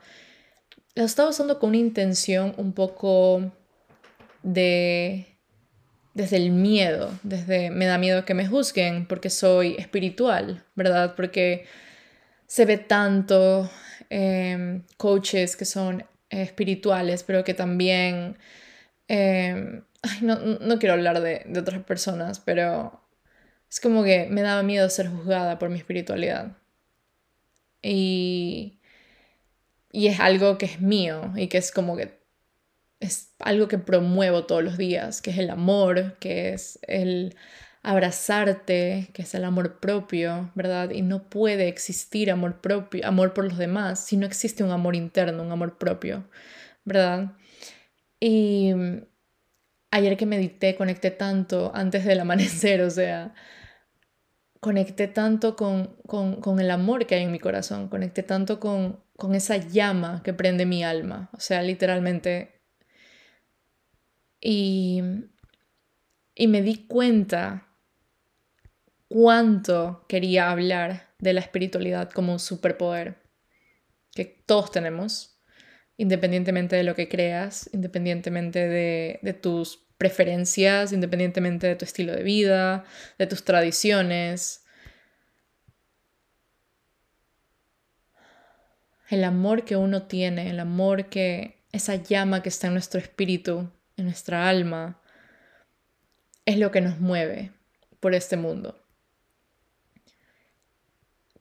La 0.95 1.05
estaba 1.05 1.31
usando 1.31 1.59
con 1.59 1.71
una 1.71 1.79
intención 1.79 2.55
un 2.57 2.73
poco 2.73 3.53
de 4.43 5.26
desde 6.12 6.37
el 6.37 6.50
miedo, 6.50 7.11
desde 7.25 7.71
me 7.71 7.87
da 7.87 7.99
miedo 7.99 8.25
que 8.25 8.35
me 8.35 8.47
juzguen 8.47 9.07
porque 9.07 9.31
soy 9.31 9.75
espiritual, 9.79 10.64
¿verdad? 10.76 11.14
Porque 11.17 11.67
se 12.47 12.64
ve 12.67 12.79
tanto 12.79 13.69
em, 14.11 14.85
coaches 14.97 15.57
que 15.57 15.64
son 15.64 16.05
espirituales, 16.43 17.23
pero 17.23 17.45
que 17.45 17.55
también... 17.55 18.37
Em, 19.09 19.83
no, 20.23 20.79
quiero 20.79 20.95
hablar 20.95 21.21
de, 21.21 21.47
otras 21.59 21.83
personas, 21.83 22.41
pero 22.41 23.00
es 23.71 23.81
como 23.81 24.05
que 24.05 24.26
me 24.31 24.43
daba 24.43 24.62
miedo 24.62 24.88
ser 24.91 25.09
juzgada 25.09 25.59
por 25.59 25.71
mi 25.71 25.79
espiritualidad. 25.79 26.57
Y, 27.83 28.79
y 29.93 30.09
es 30.09 30.21
algo 30.21 30.59
que 30.59 30.67
es 30.67 30.81
mío 30.81 31.33
y 31.37 31.49
que 31.49 31.59
es 31.59 31.71
como 31.71 31.97
que 31.97 32.19
es 33.00 33.33
algo 33.38 33.69
que 33.69 33.79
promuevo 33.79 34.47
todos 34.47 34.64
los 34.64 34.79
días, 34.79 35.21
que 35.21 35.31
es 35.31 35.38
el 35.38 35.50
amor, 35.50 36.17
que 36.19 36.55
es 36.55 36.79
el 36.83 37.37
abrazarte, 37.85 39.11
que 39.12 39.23
es 39.23 39.35
el 39.35 39.45
amor 39.45 39.79
propio, 39.79 40.50
¿verdad? 40.55 40.91
Y 40.91 41.03
no 41.03 41.29
puede 41.29 41.69
existir 41.69 42.31
amor 42.31 42.62
propio, 42.62 43.07
amor 43.07 43.35
por 43.35 43.45
los 43.45 43.59
demás, 43.59 44.00
si 44.00 44.17
no 44.17 44.26
existe 44.26 44.64
un 44.64 44.71
amor 44.71 44.97
interno, 44.97 45.43
un 45.43 45.53
amor 45.53 45.76
propio, 45.76 46.25
¿verdad? 46.85 47.33
Y 48.21 48.73
ayer 49.91 50.17
que 50.17 50.25
medité, 50.25 50.76
conecté 50.76 51.11
tanto 51.11 51.73
antes 51.75 52.07
del 52.07 52.21
amanecer, 52.25 52.81
o 52.81 52.91
sea, 52.91 53.35
conecté 54.61 55.07
tanto 55.07 55.55
con, 55.55 55.97
con, 56.07 56.61
el 56.61 56.71
amor 56.71 57.07
que 57.07 57.17
hay 57.17 57.25
en 57.25 57.33
mi 57.33 57.38
corazón, 57.38 57.88
conecté 57.88 58.23
tanto 58.23 58.61
con, 58.61 59.05
con 59.19 59.35
esa 59.35 59.59
llama 59.59 60.23
que 60.25 60.33
prende 60.33 60.64
mi 60.64 60.83
alma, 60.83 61.29
o 61.35 61.41
sea, 61.41 61.61
literalmente. 61.61 62.62
Y, 64.41 65.03
y 66.35 66.49
me 66.49 66.62
di 66.62 66.87
cuenta 66.87 67.74
cuánto 69.14 70.04
quería 70.09 70.50
hablar 70.50 71.14
de 71.21 71.35
la 71.35 71.40
espiritualidad 71.40 72.11
como 72.11 72.33
un 72.33 72.40
superpoder 72.40 73.23
que 74.12 74.25
todos 74.25 74.73
tenemos, 74.73 75.38
independientemente 75.97 76.75
de 76.75 76.83
lo 76.83 76.97
que 76.97 77.09
creas, 77.09 77.71
independientemente 77.73 78.66
de, 78.66 79.38
tus 79.40 79.87
preferencias, 79.99 80.92
independientemente 80.92 81.68
de 81.68 81.76
tu 81.76 81.85
estilo 81.85 82.12
de 82.12 82.25
vida, 82.25 82.87
de 83.16 83.28
tus 83.28 83.44
tradiciones. 83.44 84.64
El 89.11 89.23
amor 89.23 89.64
que 89.64 89.76
uno 89.76 90.09
tiene, 90.09 90.50
el 90.50 90.59
amor 90.59 91.06
que, 91.06 91.62
esa 91.71 91.94
llama 91.94 92.42
que 92.42 92.49
está 92.49 92.66
en 92.66 92.73
nuestro 92.73 92.99
espíritu, 92.99 93.71
en 93.97 94.06
nuestra 94.06 94.49
alma, 94.49 95.00
es 96.47 96.59
lo 96.59 96.73
que 96.73 96.80
nos 96.80 96.99
mueve 96.99 97.52
por 98.00 98.12
este 98.12 98.37
mundo 98.37 98.84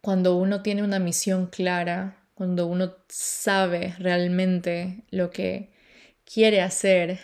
cuando 0.04 0.36
uno 0.36 0.62
tiene 0.62 0.84
una 0.84 1.00
misión 1.00 1.48
clara, 1.48 2.28
cuando 2.34 2.68
uno 2.68 2.94
sabe 3.08 3.96
realmente 4.00 5.06
lo 5.12 5.32
que 5.32 5.72
quiere 6.26 6.60
hacer, 6.60 7.22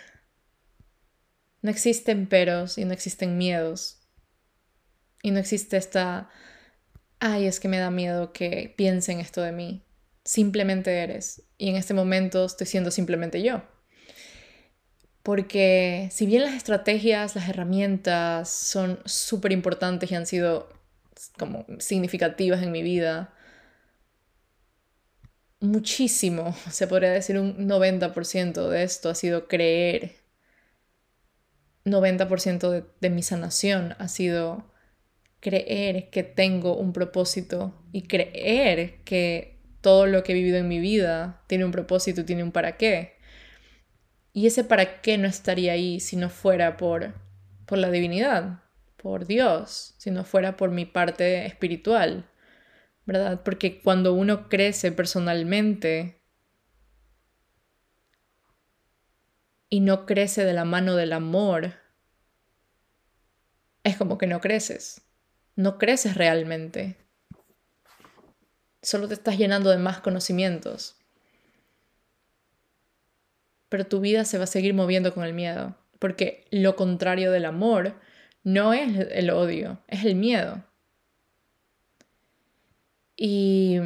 no 1.60 1.70
existen 1.70 2.26
peros 2.26 2.78
y 2.78 2.86
no 2.86 2.94
existen 2.94 3.36
miedos. 3.36 3.98
Y 5.22 5.30
no 5.30 5.38
existe 5.40 5.76
esta, 5.76 6.30
ay, 7.18 7.44
es 7.44 7.60
que 7.60 7.68
me 7.68 7.76
da 7.76 7.90
miedo 7.90 8.32
que 8.32 8.72
piensen 8.78 9.20
esto 9.20 9.42
de 9.42 9.52
mí. 9.52 9.84
Simplemente 10.24 11.02
eres. 11.02 11.42
Y 11.58 11.68
en 11.68 11.76
este 11.76 11.92
momento 11.92 12.46
estoy 12.46 12.66
siendo 12.66 12.90
simplemente 12.90 13.42
yo. 13.42 13.62
Porque 15.22 16.08
si 16.12 16.24
bien 16.24 16.44
las 16.44 16.54
estrategias, 16.54 17.36
las 17.36 17.46
herramientas 17.46 18.48
son 18.48 19.00
súper 19.04 19.52
importantes 19.52 20.10
y 20.10 20.14
han 20.14 20.24
sido 20.24 20.79
como 21.38 21.66
significativas 21.78 22.62
en 22.62 22.72
mi 22.72 22.82
vida. 22.82 23.34
Muchísimo, 25.60 26.54
se 26.70 26.86
podría 26.86 27.10
decir 27.10 27.38
un 27.38 27.68
90% 27.68 28.68
de 28.68 28.82
esto 28.82 29.10
ha 29.10 29.14
sido 29.14 29.48
creer. 29.48 30.16
90% 31.84 32.70
de, 32.70 32.84
de 33.00 33.10
mi 33.10 33.22
sanación 33.22 33.94
ha 33.98 34.08
sido 34.08 34.70
creer 35.40 36.10
que 36.10 36.22
tengo 36.22 36.76
un 36.76 36.92
propósito 36.92 37.74
y 37.92 38.02
creer 38.02 39.02
que 39.04 39.58
todo 39.80 40.06
lo 40.06 40.22
que 40.22 40.32
he 40.32 40.34
vivido 40.34 40.58
en 40.58 40.68
mi 40.68 40.78
vida 40.78 41.42
tiene 41.46 41.64
un 41.64 41.72
propósito 41.72 42.24
tiene 42.24 42.42
un 42.42 42.52
para 42.52 42.76
qué. 42.76 43.14
Y 44.32 44.46
ese 44.46 44.64
para 44.64 45.00
qué 45.00 45.18
no 45.18 45.26
estaría 45.26 45.72
ahí 45.72 46.00
si 46.00 46.16
no 46.16 46.30
fuera 46.30 46.76
por, 46.76 47.14
por 47.66 47.78
la 47.78 47.90
divinidad 47.90 48.60
por 49.02 49.26
Dios, 49.26 49.94
si 49.98 50.10
no 50.10 50.24
fuera 50.24 50.56
por 50.56 50.70
mi 50.70 50.84
parte 50.84 51.46
espiritual, 51.46 52.28
¿verdad? 53.06 53.42
Porque 53.42 53.80
cuando 53.80 54.12
uno 54.12 54.48
crece 54.48 54.92
personalmente 54.92 56.20
y 59.68 59.80
no 59.80 60.04
crece 60.04 60.44
de 60.44 60.52
la 60.52 60.64
mano 60.64 60.96
del 60.96 61.12
amor, 61.12 61.74
es 63.84 63.96
como 63.96 64.18
que 64.18 64.26
no 64.26 64.40
creces. 64.40 65.02
No 65.56 65.78
creces 65.78 66.16
realmente. 66.16 66.96
Solo 68.82 69.08
te 69.08 69.14
estás 69.14 69.38
llenando 69.38 69.70
de 69.70 69.78
más 69.78 70.00
conocimientos. 70.00 70.96
Pero 73.68 73.86
tu 73.86 74.00
vida 74.00 74.24
se 74.24 74.38
va 74.38 74.44
a 74.44 74.48
seguir 74.48 74.74
moviendo 74.74 75.14
con 75.14 75.24
el 75.24 75.32
miedo. 75.32 75.76
Porque 75.98 76.46
lo 76.50 76.76
contrario 76.76 77.30
del 77.30 77.44
amor 77.44 77.94
no 78.42 78.72
es 78.72 79.08
el 79.10 79.30
odio, 79.30 79.78
es 79.88 80.04
el 80.04 80.14
miedo. 80.14 80.62
Y 83.16 83.78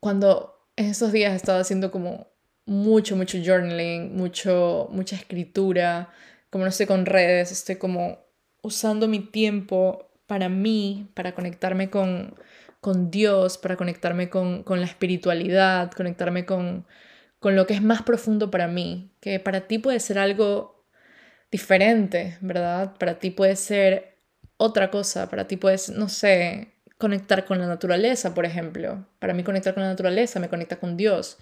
cuando 0.00 0.68
en 0.76 0.86
esos 0.86 1.12
días 1.12 1.34
estaba 1.34 1.60
haciendo 1.60 1.90
como 1.90 2.28
mucho, 2.64 3.16
mucho 3.16 3.38
journaling, 3.44 4.16
mucho, 4.16 4.88
mucha 4.90 5.16
escritura, 5.16 6.10
como 6.50 6.64
no 6.64 6.70
sé, 6.70 6.86
con 6.86 7.06
redes, 7.06 7.52
estoy 7.52 7.76
como 7.76 8.18
usando 8.62 9.08
mi 9.08 9.20
tiempo 9.20 10.10
para 10.26 10.48
mí, 10.48 11.10
para 11.14 11.34
conectarme 11.34 11.90
con, 11.90 12.34
con 12.80 13.10
Dios, 13.10 13.58
para 13.58 13.76
conectarme 13.76 14.30
con, 14.30 14.62
con 14.62 14.80
la 14.80 14.86
espiritualidad, 14.86 15.90
conectarme 15.92 16.46
con, 16.46 16.86
con 17.38 17.56
lo 17.56 17.66
que 17.66 17.74
es 17.74 17.82
más 17.82 18.02
profundo 18.02 18.50
para 18.50 18.68
mí, 18.68 19.12
que 19.20 19.40
para 19.40 19.66
ti 19.66 19.78
puede 19.78 20.00
ser 20.00 20.18
algo 20.18 20.71
diferente, 21.52 22.38
¿verdad? 22.40 22.96
Para 22.98 23.18
ti 23.18 23.30
puede 23.30 23.54
ser 23.56 24.16
otra 24.56 24.90
cosa, 24.90 25.28
para 25.28 25.46
ti 25.46 25.56
puede 25.58 25.76
ser, 25.78 25.96
no 25.96 26.08
sé, 26.08 26.72
conectar 26.96 27.44
con 27.44 27.58
la 27.58 27.66
naturaleza, 27.66 28.34
por 28.34 28.46
ejemplo. 28.46 29.06
Para 29.18 29.34
mí 29.34 29.44
conectar 29.44 29.74
con 29.74 29.82
la 29.82 29.90
naturaleza 29.90 30.40
me 30.40 30.48
conecta 30.48 30.80
con 30.80 30.96
Dios. 30.96 31.38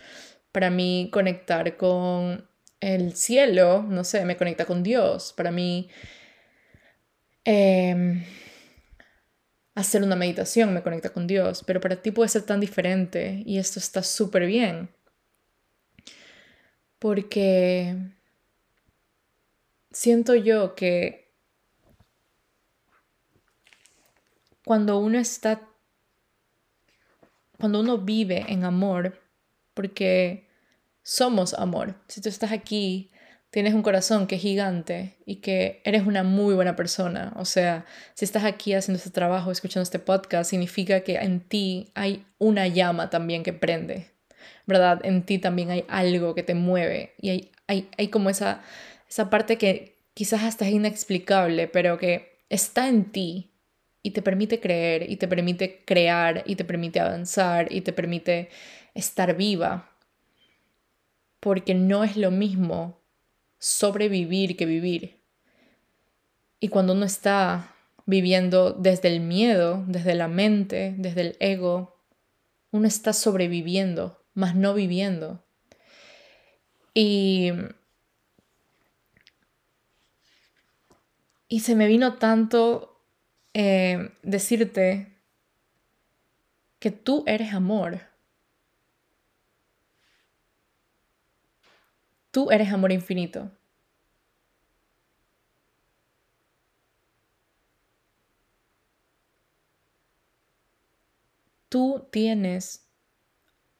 Para 0.52 0.68
mí 0.68 1.10
conectar 1.12 1.76
con 1.76 2.48
el 2.80 3.14
cielo, 3.14 3.82
no 3.88 4.02
sé, 4.04 4.24
me 4.24 4.36
conecta 4.36 4.64
con 4.64 4.82
Dios. 4.82 5.32
Para 5.36 5.52
mí 5.52 5.88
em, 7.44 8.24
hacer 9.74 10.02
una 10.02 10.16
meditación 10.16 10.74
me 10.74 10.82
conecta 10.82 11.10
con 11.10 11.26
Dios. 11.28 11.62
Pero 11.64 11.80
para 11.80 11.96
ti 12.02 12.10
puede 12.10 12.30
ser 12.30 12.42
tan 12.42 12.58
diferente 12.58 13.42
y 13.46 13.58
esto 13.58 13.78
está 13.78 14.02
súper 14.02 14.46
bien. 14.46 14.90
Porque 16.98 17.96
siento 19.90 20.34
yo 20.34 20.74
que 20.74 21.32
cuando 24.64 24.98
uno 24.98 25.18
está, 25.18 25.62
cuando 27.58 27.80
uno 27.80 27.98
vive 27.98 28.44
en 28.48 28.64
amor, 28.64 29.20
porque 29.74 30.48
somos 31.02 31.54
amor. 31.54 31.96
Si 32.08 32.20
tú 32.20 32.28
estás 32.28 32.52
aquí, 32.52 33.10
tienes 33.50 33.74
un 33.74 33.82
corazón 33.82 34.26
que 34.26 34.36
es 34.36 34.42
gigante 34.42 35.16
y 35.26 35.36
que 35.36 35.82
eres 35.84 36.06
una 36.06 36.22
muy 36.22 36.54
buena 36.54 36.76
persona. 36.76 37.32
O 37.36 37.44
sea, 37.44 37.84
si 38.14 38.24
estás 38.24 38.44
aquí 38.44 38.74
haciendo 38.74 38.98
este 38.98 39.10
trabajo, 39.10 39.50
escuchando 39.50 39.82
este 39.82 39.98
podcast, 39.98 40.50
significa 40.50 41.00
que 41.00 41.16
en 41.16 41.40
ti 41.40 41.90
hay 41.94 42.24
una 42.38 42.68
llama 42.68 43.10
también 43.10 43.42
que 43.42 43.52
prende, 43.52 44.12
¿verdad? 44.66 45.00
En 45.04 45.24
ti 45.24 45.38
también 45.38 45.70
hay 45.70 45.84
algo 45.88 46.34
que 46.34 46.42
te 46.42 46.54
mueve 46.54 47.14
y 47.20 47.30
hay, 47.30 47.52
hay, 47.66 47.88
hay 47.98 48.08
como 48.08 48.30
esa, 48.30 48.62
esa 49.10 49.28
parte 49.28 49.58
que 49.58 49.98
quizás 50.14 50.44
hasta 50.44 50.66
es 50.66 50.72
inexplicable, 50.72 51.66
pero 51.66 51.98
que 51.98 52.44
está 52.48 52.88
en 52.88 53.10
ti 53.10 53.50
y 54.02 54.12
te 54.12 54.22
permite 54.22 54.60
creer 54.60 55.10
y 55.10 55.16
te 55.16 55.28
permite 55.28 55.84
crear 55.84 56.44
y 56.46 56.54
te 56.54 56.64
permite 56.64 57.00
avanzar 57.00 57.72
y 57.72 57.80
te 57.80 57.92
permite 57.92 58.48
estar 58.94 59.36
viva. 59.36 59.90
Porque 61.40 61.74
no 61.74 62.04
es 62.04 62.16
lo 62.16 62.30
mismo 62.30 63.00
sobrevivir 63.58 64.56
que 64.56 64.66
vivir. 64.66 65.20
Y 66.60 66.68
cuando 66.68 66.92
uno 66.92 67.06
está 67.06 67.74
viviendo 68.06 68.72
desde 68.72 69.08
el 69.08 69.20
miedo, 69.20 69.84
desde 69.86 70.14
la 70.14 70.28
mente, 70.28 70.94
desde 70.98 71.20
el 71.22 71.36
ego, 71.40 71.98
uno 72.70 72.86
está 72.86 73.12
sobreviviendo, 73.12 74.22
más 74.34 74.54
no 74.54 74.74
viviendo. 74.74 75.42
Y, 76.94 77.52
y 81.50 81.60
se 81.60 81.74
me 81.74 81.88
vino 81.88 82.14
tanto 82.14 83.02
eh, 83.54 84.12
decirte 84.22 85.18
que 86.78 86.92
tú 86.92 87.24
eres 87.26 87.52
amor. 87.52 88.02
Tú 92.30 92.52
eres 92.52 92.72
amor 92.72 92.92
infinito. 92.92 93.50
Tú 101.68 102.06
tienes 102.12 102.86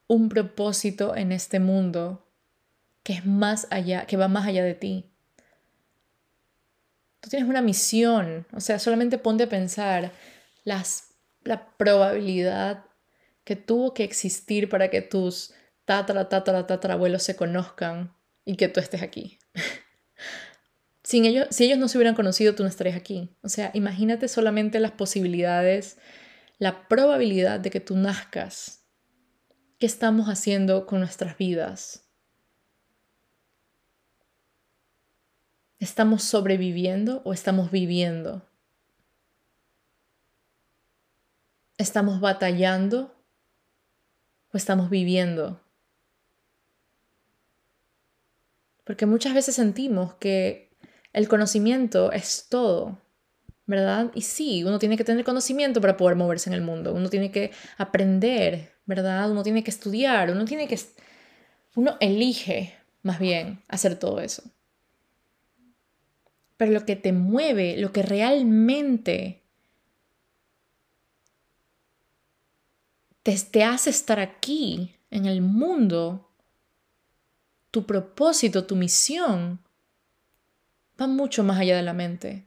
un 0.07 0.27
propósito 0.27 1.15
en 1.15 1.31
este 1.31 1.61
mundo 1.61 2.27
que 3.03 3.13
es 3.13 3.25
más 3.25 3.65
allá, 3.71 4.05
que 4.07 4.17
va 4.17 4.27
más 4.27 4.45
allá 4.45 4.61
de 4.61 4.73
ti. 4.73 5.10
Tú 7.21 7.29
tienes 7.29 7.47
una 7.47 7.61
misión, 7.61 8.47
o 8.51 8.59
sea, 8.59 8.79
solamente 8.79 9.17
ponte 9.17 9.43
a 9.43 9.49
pensar 9.49 10.11
las, 10.63 11.13
la 11.43 11.75
probabilidad 11.77 12.85
que 13.43 13.55
tuvo 13.55 13.93
que 13.93 14.03
existir 14.03 14.69
para 14.69 14.89
que 14.89 15.01
tus 15.01 15.53
tatara, 15.85 16.29
tatara, 16.29 16.67
tatarabuelos 16.67 17.23
se 17.23 17.35
conozcan 17.35 18.15
y 18.43 18.55
que 18.55 18.67
tú 18.67 18.79
estés 18.79 19.01
aquí. 19.01 19.39
Sin 21.03 21.25
ellos, 21.25 21.47
si 21.51 21.65
ellos 21.65 21.77
no 21.77 21.87
se 21.87 21.97
hubieran 21.97 22.15
conocido, 22.15 22.55
tú 22.55 22.63
no 22.63 22.69
estarías 22.69 22.95
aquí. 22.95 23.35
O 23.41 23.49
sea, 23.49 23.71
imagínate 23.73 24.27
solamente 24.27 24.79
las 24.79 24.91
posibilidades, 24.91 25.97
la 26.57 26.87
probabilidad 26.87 27.59
de 27.59 27.71
que 27.71 27.79
tú 27.79 27.95
nazcas. 27.95 28.85
¿Qué 29.79 29.85
estamos 29.87 30.27
haciendo 30.27 30.85
con 30.85 30.99
nuestras 30.99 31.37
vidas? 31.37 32.10
¿Estamos 35.81 36.21
sobreviviendo 36.21 37.23
o 37.25 37.33
estamos 37.33 37.71
viviendo? 37.71 38.47
¿Estamos 41.79 42.21
batallando 42.21 43.15
o 44.53 44.57
estamos 44.57 44.91
viviendo? 44.91 45.59
Porque 48.83 49.07
muchas 49.07 49.33
veces 49.33 49.55
sentimos 49.55 50.13
que 50.13 50.69
el 51.13 51.27
conocimiento 51.27 52.11
es 52.11 52.45
todo, 52.47 53.01
¿verdad? 53.65 54.11
Y 54.13 54.21
sí, 54.21 54.63
uno 54.63 54.77
tiene 54.77 54.97
que 54.97 55.03
tener 55.03 55.25
conocimiento 55.25 55.81
para 55.81 55.97
poder 55.97 56.15
moverse 56.15 56.51
en 56.51 56.53
el 56.53 56.61
mundo, 56.61 56.93
uno 56.93 57.09
tiene 57.09 57.31
que 57.31 57.49
aprender, 57.79 58.71
¿verdad? 58.85 59.31
Uno 59.31 59.41
tiene 59.41 59.63
que 59.63 59.71
estudiar, 59.71 60.29
uno 60.29 60.45
tiene 60.45 60.67
que... 60.67 60.79
Uno 61.73 61.97
elige 61.99 62.75
más 63.01 63.17
bien 63.17 63.63
hacer 63.67 63.97
todo 63.97 64.19
eso 64.19 64.43
pero 66.61 66.73
lo 66.73 66.85
que 66.85 66.95
te 66.95 67.11
mueve, 67.11 67.75
lo 67.77 67.91
que 67.91 68.03
realmente 68.03 69.41
te, 73.23 73.63
hace 73.63 73.89
estar 73.89 74.19
aquí 74.19 74.95
en 75.09 75.25
el 75.25 75.41
mundo, 75.41 76.29
tu 77.71 77.87
propósito, 77.87 78.67
tu 78.67 78.75
misión, 78.75 79.59
va 81.01 81.07
mucho 81.07 81.43
más 81.43 81.59
allá 81.59 81.75
de 81.75 81.81
la 81.81 81.93
mente, 81.93 82.45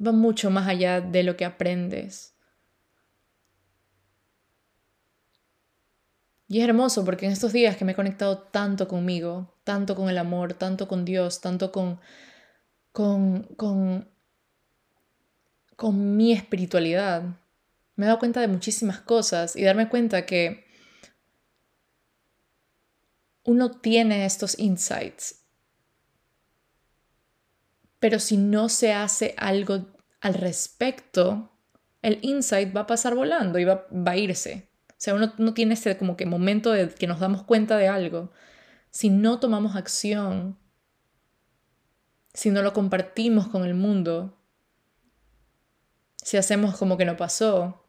va 0.00 0.12
mucho 0.12 0.48
más 0.48 0.68
allá 0.68 1.00
de 1.00 1.24
lo 1.24 1.36
que 1.36 1.44
aprendes. 1.44 2.32
Y 6.46 6.60
es 6.60 6.68
hermoso 6.68 7.04
porque 7.04 7.26
en 7.26 7.32
estos 7.32 7.52
días 7.52 7.76
que 7.76 7.84
me 7.84 7.90
he 7.90 7.96
conectado 7.96 8.38
tanto 8.38 8.86
conmigo, 8.86 9.52
tanto 9.64 9.96
con 9.96 10.08
el 10.08 10.18
amor, 10.18 10.54
tanto 10.54 10.86
con 10.86 11.04
Dios, 11.04 11.40
tanto 11.40 11.72
con 11.72 11.98
con, 12.96 13.42
con, 13.58 14.08
con 15.76 16.16
mi 16.16 16.32
espiritualidad. 16.32 17.24
Me 17.94 18.06
he 18.06 18.08
dado 18.08 18.18
cuenta 18.18 18.40
de 18.40 18.48
muchísimas 18.48 19.00
cosas 19.00 19.54
y 19.54 19.64
darme 19.64 19.90
cuenta 19.90 20.24
que 20.24 20.64
uno 23.44 23.70
tiene 23.70 24.24
estos 24.24 24.58
insights, 24.58 25.42
pero 27.98 28.18
si 28.18 28.38
no 28.38 28.70
se 28.70 28.94
hace 28.94 29.34
algo 29.36 29.88
al 30.22 30.32
respecto, 30.32 31.52
el 32.00 32.18
insight 32.22 32.74
va 32.74 32.80
a 32.80 32.86
pasar 32.86 33.14
volando 33.14 33.58
y 33.58 33.64
va, 33.66 33.86
va 33.92 34.12
a 34.12 34.16
irse. 34.16 34.70
O 34.88 34.94
sea, 34.96 35.14
uno 35.14 35.34
no 35.36 35.52
tiene 35.52 35.74
ese 35.74 35.98
como 35.98 36.16
que 36.16 36.24
momento 36.24 36.72
de 36.72 36.88
que 36.88 37.06
nos 37.06 37.20
damos 37.20 37.42
cuenta 37.42 37.76
de 37.76 37.88
algo. 37.88 38.32
Si 38.88 39.10
no 39.10 39.38
tomamos 39.38 39.76
acción, 39.76 40.58
si 42.36 42.50
no 42.50 42.62
lo 42.62 42.72
compartimos 42.72 43.48
con 43.48 43.64
el 43.64 43.74
mundo, 43.74 44.38
si 46.22 46.36
hacemos 46.36 46.76
como 46.76 46.96
que 46.96 47.04
no 47.04 47.16
pasó, 47.16 47.84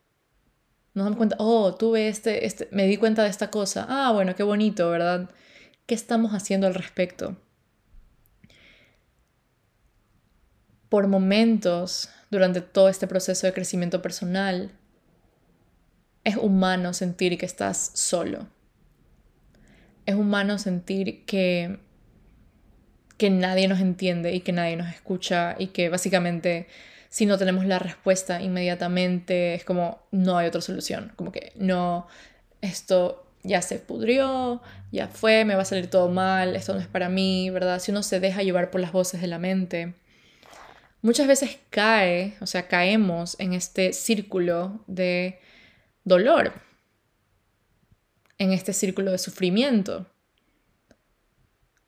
nos 0.95 1.05
damos 1.05 1.17
cuenta, 1.17 1.35
oh, 1.37 1.75
tuve 1.75 2.07
este, 2.07 2.47
este, 2.47 2.67
me 2.71 2.87
di 2.87 2.97
cuenta 2.97 3.21
de 3.21 3.29
esta 3.29 3.51
cosa, 3.51 3.85
ah, 3.87 4.11
bueno, 4.11 4.35
qué 4.35 4.41
bonito, 4.41 4.89
¿verdad? 4.89 5.29
¿Qué 5.85 5.93
estamos 5.93 6.31
haciendo 6.31 6.65
al 6.65 6.73
respecto? 6.73 7.37
por 10.89 11.07
momentos 11.07 12.09
durante 12.31 12.61
todo 12.61 12.89
este 12.89 13.07
proceso 13.07 13.47
de 13.47 13.53
crecimiento 13.53 14.01
personal, 14.01 14.71
es 16.23 16.37
humano 16.37 16.93
sentir 16.93 17.37
que 17.37 17.45
estás 17.45 17.91
solo. 17.93 18.47
Es 20.05 20.15
humano 20.15 20.57
sentir 20.57 21.25
que, 21.25 21.79
que 23.17 23.29
nadie 23.29 23.67
nos 23.67 23.79
entiende 23.79 24.33
y 24.33 24.41
que 24.41 24.51
nadie 24.51 24.75
nos 24.75 24.89
escucha 24.89 25.55
y 25.57 25.67
que 25.67 25.89
básicamente 25.89 26.67
si 27.09 27.25
no 27.25 27.37
tenemos 27.37 27.65
la 27.65 27.79
respuesta 27.79 28.41
inmediatamente 28.41 29.55
es 29.55 29.63
como 29.63 29.99
no 30.11 30.37
hay 30.37 30.47
otra 30.47 30.61
solución. 30.61 31.13
Como 31.15 31.31
que 31.31 31.51
no, 31.55 32.07
esto 32.61 33.27
ya 33.43 33.61
se 33.61 33.79
pudrió, 33.79 34.61
ya 34.91 35.07
fue, 35.07 35.45
me 35.45 35.55
va 35.55 35.61
a 35.61 35.65
salir 35.65 35.89
todo 35.89 36.09
mal, 36.09 36.55
esto 36.55 36.73
no 36.73 36.79
es 36.79 36.87
para 36.87 37.09
mí, 37.09 37.49
¿verdad? 37.49 37.79
Si 37.79 37.91
uno 37.91 38.03
se 38.03 38.19
deja 38.19 38.43
llevar 38.43 38.71
por 38.71 38.81
las 38.81 38.91
voces 38.91 39.21
de 39.21 39.27
la 39.27 39.39
mente, 39.39 39.95
muchas 41.01 41.27
veces 41.27 41.57
cae, 41.69 42.35
o 42.41 42.45
sea, 42.45 42.67
caemos 42.67 43.39
en 43.39 43.53
este 43.53 43.93
círculo 43.93 44.83
de 44.87 45.39
dolor, 46.03 46.53
en 48.37 48.51
este 48.51 48.73
círculo 48.73 49.11
de 49.11 49.17
sufrimiento. 49.17 50.07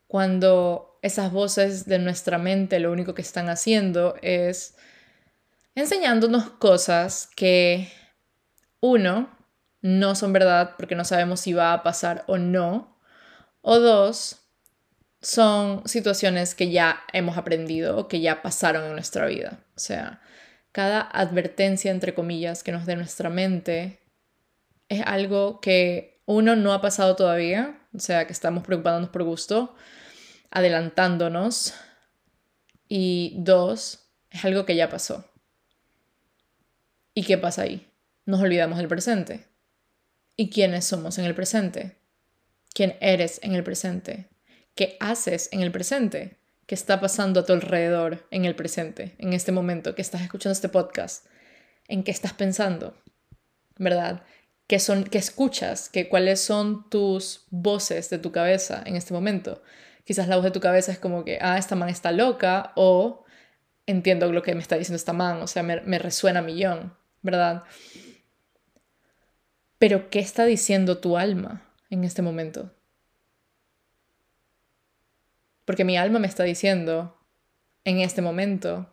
Cuando 0.07 0.88
esas 1.01 1.31
voces 1.31 1.85
de 1.85 1.99
nuestra 1.99 2.37
mente 2.37 2.79
lo 2.79 2.91
único 2.91 3.13
que 3.13 3.21
están 3.21 3.49
haciendo 3.49 4.15
es 4.21 4.75
enseñándonos 5.75 6.49
cosas 6.49 7.29
que, 7.35 7.89
uno, 8.81 9.29
no 9.81 10.15
son 10.15 10.33
verdad 10.33 10.75
porque 10.77 10.95
no 10.95 11.05
sabemos 11.05 11.41
si 11.41 11.53
va 11.53 11.73
a 11.73 11.83
pasar 11.83 12.23
o 12.27 12.37
no. 12.37 12.97
O 13.61 13.79
dos, 13.79 14.39
son 15.21 15.87
situaciones 15.87 16.55
que 16.55 16.71
ya 16.71 17.01
hemos 17.13 17.37
aprendido 17.37 17.97
o 17.97 18.07
que 18.07 18.21
ya 18.21 18.41
pasaron 18.41 18.85
en 18.85 18.93
nuestra 18.93 19.25
vida. 19.25 19.59
O 19.75 19.79
sea, 19.79 20.21
cada 20.71 21.01
advertencia, 21.01 21.91
entre 21.91 22.13
comillas, 22.13 22.63
que 22.63 22.71
nos 22.71 22.85
dé 22.85 22.95
nuestra 22.95 23.29
mente 23.29 23.99
es 24.87 25.01
algo 25.05 25.59
que 25.61 26.21
uno 26.25 26.55
no 26.55 26.73
ha 26.73 26.81
pasado 26.81 27.15
todavía, 27.15 27.79
o 27.93 27.99
sea, 27.99 28.27
que 28.27 28.33
estamos 28.33 28.63
preocupándonos 28.63 29.09
por 29.09 29.23
gusto, 29.23 29.75
adelantándonos. 30.51 31.73
Y 32.87 33.35
dos, 33.37 34.09
es 34.31 34.45
algo 34.45 34.65
que 34.65 34.75
ya 34.75 34.89
pasó. 34.89 35.25
¿Y 37.13 37.23
qué 37.23 37.37
pasa 37.37 37.63
ahí? 37.63 37.91
Nos 38.25 38.41
olvidamos 38.41 38.77
del 38.77 38.87
presente 38.87 39.49
y 40.39 40.49
quiénes 40.49 40.85
somos 40.85 41.17
en 41.17 41.25
el 41.25 41.35
presente, 41.35 41.97
quién 42.73 42.95
eres 43.01 43.41
en 43.43 43.55
el 43.55 43.63
presente, 43.63 44.29
qué 44.73 44.95
haces 45.01 45.49
en 45.51 45.59
el 45.59 45.69
presente, 45.69 46.37
qué 46.65 46.75
está 46.75 47.01
pasando 47.01 47.41
a 47.41 47.45
tu 47.45 47.51
alrededor 47.51 48.25
en 48.31 48.45
el 48.45 48.55
presente, 48.55 49.15
en 49.17 49.33
este 49.33 49.51
momento 49.51 49.95
que 49.95 50.01
estás 50.01 50.21
escuchando 50.21 50.53
este 50.53 50.69
podcast, 50.69 51.25
en 51.89 52.05
qué 52.05 52.11
estás 52.11 52.31
pensando, 52.31 52.95
¿verdad? 53.77 54.23
¿Qué, 54.65 54.79
son, 54.79 55.03
qué 55.03 55.17
escuchas? 55.17 55.89
¿Qué, 55.89 56.07
¿Cuáles 56.07 56.39
son 56.39 56.89
tus 56.89 57.47
voces 57.49 58.09
de 58.09 58.19
tu 58.19 58.31
cabeza 58.31 58.81
en 58.85 58.95
este 58.95 59.13
momento? 59.13 59.61
Quizás 60.09 60.27
la 60.27 60.37
voz 60.37 60.45
de 60.45 60.49
tu 60.49 60.59
cabeza 60.59 60.91
es 60.91 60.97
como 60.97 61.23
que, 61.23 61.37
ah, 61.39 61.59
esta 61.59 61.75
man 61.75 61.87
está 61.87 62.11
loca 62.11 62.71
o 62.75 63.25
entiendo 63.85 64.31
lo 64.31 64.41
que 64.41 64.55
me 64.55 64.59
está 64.59 64.75
diciendo 64.75 64.95
esta 64.95 65.13
man, 65.13 65.39
o 65.43 65.45
sea, 65.45 65.61
me, 65.61 65.99
resuena 65.99 66.41
millón, 66.41 66.97
¿verdad? 67.21 67.61
Pero 69.77 70.09
¿qué 70.09 70.17
está 70.17 70.45
diciendo 70.45 70.97
tu 70.97 71.15
alma 71.15 71.61
en 71.91 72.03
este 72.03 72.23
momento? 72.23 72.73
Porque 75.63 75.85
mi 75.85 75.95
alma 75.95 76.17
me 76.17 76.25
está 76.25 76.41
diciendo 76.41 77.15
en 77.83 77.99
este 77.99 78.23
momento 78.23 78.91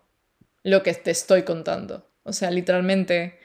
lo 0.64 0.82
que 0.82 0.92
te 0.92 1.12
estoy 1.12 1.44
contando. 1.44 2.10
O 2.24 2.34
sea, 2.34 2.50
literalmente 2.50 3.40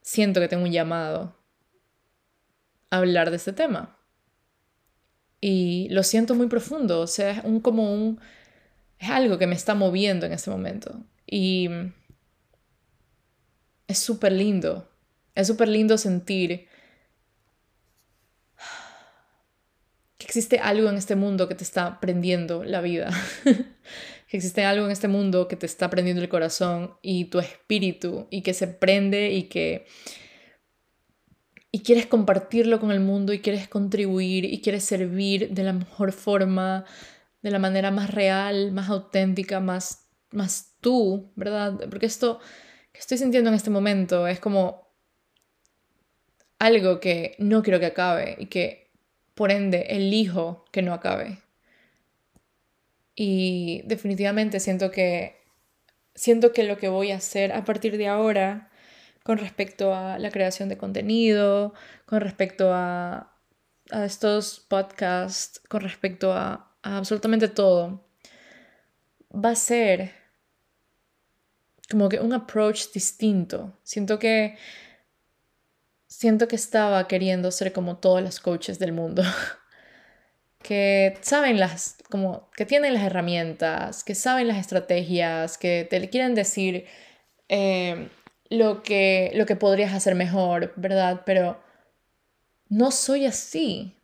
siento 0.00 0.40
que 0.40 0.48
tengo 0.48 0.64
un 0.64 0.72
llamado 0.72 1.36
a 2.88 2.96
hablar 2.96 3.28
de 3.28 3.36
este 3.36 3.52
tema. 3.52 3.99
Y 5.40 5.88
lo 5.90 6.02
siento 6.02 6.34
muy 6.34 6.48
profundo, 6.48 7.00
o 7.00 7.06
sea, 7.06 7.30
es 7.30 7.44
un, 7.44 7.60
como 7.60 7.92
un... 7.92 8.20
es 8.98 9.10
algo 9.10 9.38
que 9.38 9.46
me 9.46 9.54
está 9.54 9.74
moviendo 9.74 10.26
en 10.26 10.32
este 10.32 10.50
momento. 10.50 11.00
Y 11.26 11.68
es 13.88 13.98
súper 13.98 14.32
lindo 14.32 14.90
es 15.34 15.46
súper 15.46 15.68
lindo 15.68 15.98
sentir 15.98 16.68
que 20.18 20.26
existe 20.26 20.58
algo 20.58 20.88
en 20.88 20.96
este 20.96 21.16
mundo 21.16 21.48
que 21.48 21.54
te 21.54 21.64
está 21.64 21.98
prendiendo 22.00 22.62
la 22.62 22.80
vida, 22.80 23.10
que 23.44 24.36
existe 24.36 24.64
algo 24.64 24.84
en 24.84 24.92
este 24.92 25.08
mundo 25.08 25.48
que 25.48 25.56
te 25.56 25.66
está 25.66 25.88
prendiendo 25.88 26.22
el 26.22 26.28
corazón 26.28 26.94
y 27.02 27.26
tu 27.26 27.38
espíritu 27.38 28.26
y 28.30 28.42
que 28.42 28.54
se 28.54 28.68
prende 28.68 29.30
y 29.32 29.44
que 29.44 29.86
y 31.72 31.80
quieres 31.80 32.06
compartirlo 32.06 32.80
con 32.80 32.90
el 32.90 33.00
mundo 33.00 33.32
y 33.32 33.40
quieres 33.40 33.68
contribuir 33.68 34.44
y 34.44 34.60
quieres 34.60 34.84
servir 34.84 35.50
de 35.50 35.62
la 35.62 35.72
mejor 35.72 36.12
forma, 36.12 36.84
de 37.42 37.50
la 37.50 37.58
manera 37.58 37.90
más 37.90 38.10
real, 38.10 38.72
más 38.72 38.88
auténtica, 38.88 39.60
más 39.60 40.10
más 40.32 40.76
tú, 40.80 41.30
¿verdad? 41.36 41.88
Porque 41.90 42.06
esto 42.06 42.40
que 42.92 43.00
estoy 43.00 43.18
sintiendo 43.18 43.50
en 43.50 43.56
este 43.56 43.70
momento 43.70 44.26
es 44.26 44.40
como 44.40 44.88
algo 46.58 47.00
que 47.00 47.36
no 47.38 47.62
quiero 47.62 47.80
que 47.80 47.86
acabe 47.86 48.36
y 48.38 48.46
que 48.46 48.90
por 49.34 49.50
ende 49.50 49.86
elijo 49.90 50.64
que 50.72 50.82
no 50.82 50.92
acabe. 50.92 51.38
Y 53.14 53.82
definitivamente 53.86 54.60
siento 54.60 54.90
que 54.90 55.36
siento 56.14 56.52
que 56.52 56.64
lo 56.64 56.76
que 56.76 56.88
voy 56.88 57.12
a 57.12 57.16
hacer 57.16 57.52
a 57.52 57.64
partir 57.64 57.96
de 57.96 58.08
ahora 58.08 58.69
con 59.24 59.38
respecto 59.38 59.94
a 59.94 60.18
la 60.18 60.30
creación 60.30 60.68
de 60.68 60.78
contenido, 60.78 61.74
con 62.06 62.20
respecto 62.20 62.72
a, 62.72 63.32
a 63.90 64.04
estos 64.04 64.60
podcasts, 64.60 65.60
con 65.68 65.82
respecto 65.82 66.32
a, 66.32 66.74
absolutamente 66.82 67.48
todo, 67.48 68.04
va 69.32 69.50
a 69.50 69.54
ser 69.54 70.12
como 71.90 72.08
que 72.08 72.20
un 72.20 72.32
approach 72.32 72.92
distinto. 72.92 73.76
Siento 73.82 74.18
que 74.18 74.56
siento 76.06 76.48
que 76.48 76.56
estaba 76.56 77.06
queriendo 77.08 77.50
ser 77.50 77.72
como 77.72 77.98
todos 77.98 78.22
los 78.22 78.40
coaches 78.40 78.78
del 78.78 78.92
mundo. 78.92 79.22
que 80.62 81.18
saben 81.22 81.58
las, 81.58 81.96
como 82.10 82.50
que 82.56 82.66
tienen 82.66 82.94
las 82.94 83.04
herramientas, 83.04 84.04
que 84.04 84.14
saben 84.14 84.48
las 84.48 84.58
estrategias, 84.58 85.56
que 85.58 85.86
te 85.88 86.10
quieren 86.10 86.34
decir 86.34 86.86
eh, 87.48 88.08
lo, 88.50 88.82
que, 88.82 89.30
lo 89.34 89.46
que 89.46 89.56
podrías 89.56 89.94
hacer 89.94 90.14
mejor, 90.14 90.72
¿verdad? 90.76 91.22
Pero 91.24 91.62
no 92.68 92.90
soy 92.90 93.26
así. 93.26 93.96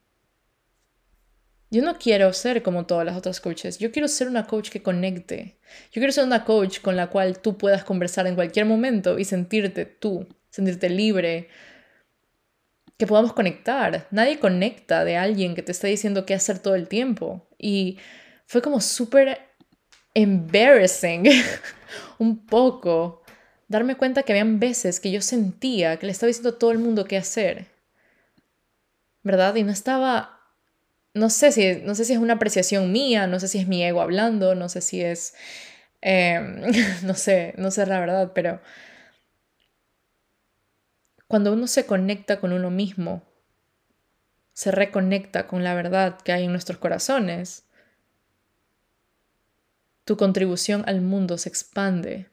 Yo 1.70 1.82
no 1.82 1.98
quiero 1.98 2.32
ser 2.32 2.62
como 2.62 2.86
todas 2.86 3.04
las 3.04 3.16
otras 3.16 3.40
coaches. 3.40 3.78
Yo 3.78 3.90
quiero 3.90 4.06
ser 4.06 4.28
una 4.28 4.46
coach 4.46 4.70
que 4.70 4.82
conecte. 4.82 5.58
Yo 5.90 6.00
quiero 6.00 6.12
ser 6.12 6.24
una 6.24 6.44
coach 6.44 6.80
con 6.80 6.96
la 6.96 7.08
cual 7.08 7.40
tú 7.40 7.58
puedas 7.58 7.84
conversar 7.84 8.26
en 8.28 8.36
cualquier 8.36 8.66
momento 8.66 9.18
y 9.18 9.24
sentirte 9.24 9.84
tú, 9.84 10.28
sentirte 10.48 10.88
libre, 10.88 11.48
que 12.96 13.06
podamos 13.06 13.32
conectar. 13.32 14.06
Nadie 14.12 14.38
conecta 14.38 15.04
de 15.04 15.16
alguien 15.16 15.54
que 15.56 15.62
te 15.62 15.72
está 15.72 15.88
diciendo 15.88 16.24
qué 16.24 16.34
hacer 16.34 16.60
todo 16.60 16.76
el 16.76 16.88
tiempo. 16.88 17.48
Y 17.58 17.98
fue 18.46 18.62
como 18.62 18.80
súper 18.80 19.40
embarrassing, 20.14 21.24
un 22.18 22.46
poco, 22.46 23.22
darme 23.68 23.96
cuenta 23.96 24.22
que 24.22 24.32
habían 24.32 24.60
veces 24.60 25.00
que 25.00 25.10
yo 25.10 25.20
sentía 25.20 25.98
que 25.98 26.06
le 26.06 26.12
estaba 26.12 26.28
diciendo 26.28 26.50
a 26.50 26.58
todo 26.58 26.72
el 26.72 26.78
mundo 26.78 27.04
qué 27.04 27.16
hacer. 27.16 27.66
¿Verdad? 29.22 29.54
Y 29.56 29.64
no 29.64 29.72
estaba, 29.72 30.40
no 31.14 31.30
sé 31.30 31.50
si, 31.52 31.76
no 31.82 31.94
sé 31.94 32.04
si 32.04 32.12
es 32.12 32.18
una 32.18 32.34
apreciación 32.34 32.92
mía, 32.92 33.26
no 33.26 33.40
sé 33.40 33.48
si 33.48 33.58
es 33.58 33.66
mi 33.66 33.82
ego 33.82 34.00
hablando, 34.00 34.54
no 34.54 34.68
sé 34.68 34.80
si 34.80 35.02
es, 35.02 35.34
em, 36.00 36.62
no 37.02 37.14
sé, 37.14 37.54
no 37.58 37.70
sé 37.70 37.86
la 37.86 38.00
verdad, 38.00 38.32
pero 38.34 38.60
cuando 41.26 41.52
uno 41.52 41.66
se 41.66 41.86
conecta 41.86 42.38
con 42.38 42.52
uno 42.52 42.70
mismo, 42.70 43.22
se 44.52 44.70
reconecta 44.70 45.46
con 45.46 45.64
la 45.64 45.74
verdad 45.74 46.18
que 46.22 46.32
hay 46.32 46.44
en 46.44 46.52
nuestros 46.52 46.78
corazones, 46.78 47.64
tu 50.04 50.16
contribución 50.16 50.84
al 50.86 51.00
mundo 51.00 51.36
se 51.36 51.48
expande. 51.48 52.30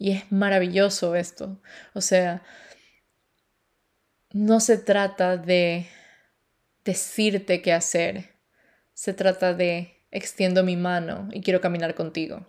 Y 0.00 0.12
es 0.12 0.32
maravilloso 0.32 1.14
esto. 1.14 1.60
O 1.92 2.00
sea, 2.00 2.42
no 4.32 4.58
se 4.60 4.78
trata 4.78 5.36
de 5.36 5.88
decirte 6.86 7.60
qué 7.60 7.74
hacer, 7.74 8.30
se 8.94 9.12
trata 9.12 9.52
de 9.52 10.02
extiendo 10.10 10.64
mi 10.64 10.74
mano 10.74 11.28
y 11.32 11.42
quiero 11.42 11.60
caminar 11.60 11.94
contigo. 11.94 12.46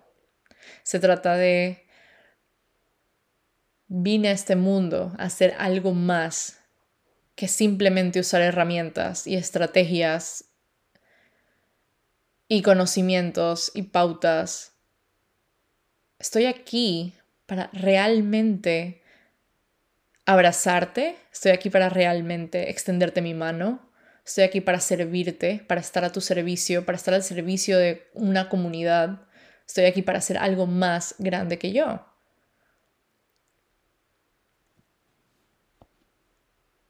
Se 0.82 0.98
trata 0.98 1.36
de 1.36 1.84
vine 3.86 4.28
a 4.28 4.32
este 4.32 4.56
mundo 4.56 5.12
a 5.18 5.24
hacer 5.24 5.54
algo 5.58 5.92
más 5.92 6.58
que 7.34 7.48
simplemente 7.48 8.20
usar 8.20 8.40
herramientas 8.40 9.26
y 9.26 9.36
estrategias 9.36 10.46
y 12.48 12.62
conocimientos 12.62 13.70
y 13.74 13.82
pautas 13.82 14.72
estoy 16.18 16.46
aquí 16.46 17.14
para 17.46 17.70
realmente 17.72 19.02
abrazarte, 20.24 21.16
estoy 21.32 21.52
aquí 21.52 21.70
para 21.70 21.88
realmente 21.88 22.70
extenderte 22.70 23.22
mi 23.22 23.34
mano, 23.34 23.90
estoy 24.24 24.44
aquí 24.44 24.60
para 24.60 24.80
servirte, 24.80 25.64
para 25.66 25.80
estar 25.80 26.04
a 26.04 26.12
tu 26.12 26.20
servicio, 26.20 26.84
para 26.84 26.96
estar 26.96 27.14
al 27.14 27.22
servicio 27.22 27.78
de 27.78 28.08
una 28.14 28.48
comunidad, 28.48 29.26
estoy 29.66 29.84
aquí 29.84 30.02
para 30.02 30.18
hacer 30.18 30.38
algo 30.38 30.66
más 30.66 31.16
grande 31.18 31.58
que 31.58 31.72
yo. 31.72 32.06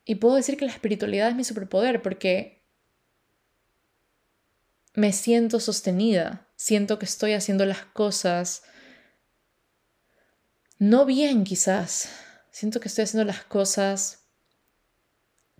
Y 0.05 0.17
puedo 0.17 0.35
decir 0.35 0.57
que 0.57 0.67
la 0.67 0.73
espiritualidad 0.73 1.29
es 1.29 1.37
mi 1.37 1.45
superpoder 1.45 2.03
porque 2.03 2.63
me 4.95 5.13
siento 5.13 5.61
sostenida, 5.61 6.49
siento 6.57 6.99
que 6.99 7.07
estoy 7.07 7.33
haciendo 7.33 7.65
las 7.65 7.85
cosas 7.87 8.63
no 10.83 11.07
bien 11.07 11.45
quizás, 11.45 12.09
siento 12.51 12.81
que 12.81 12.89
estoy 12.89 13.05
haciendo 13.05 13.25
las 13.25 13.45
cosas 13.45 14.27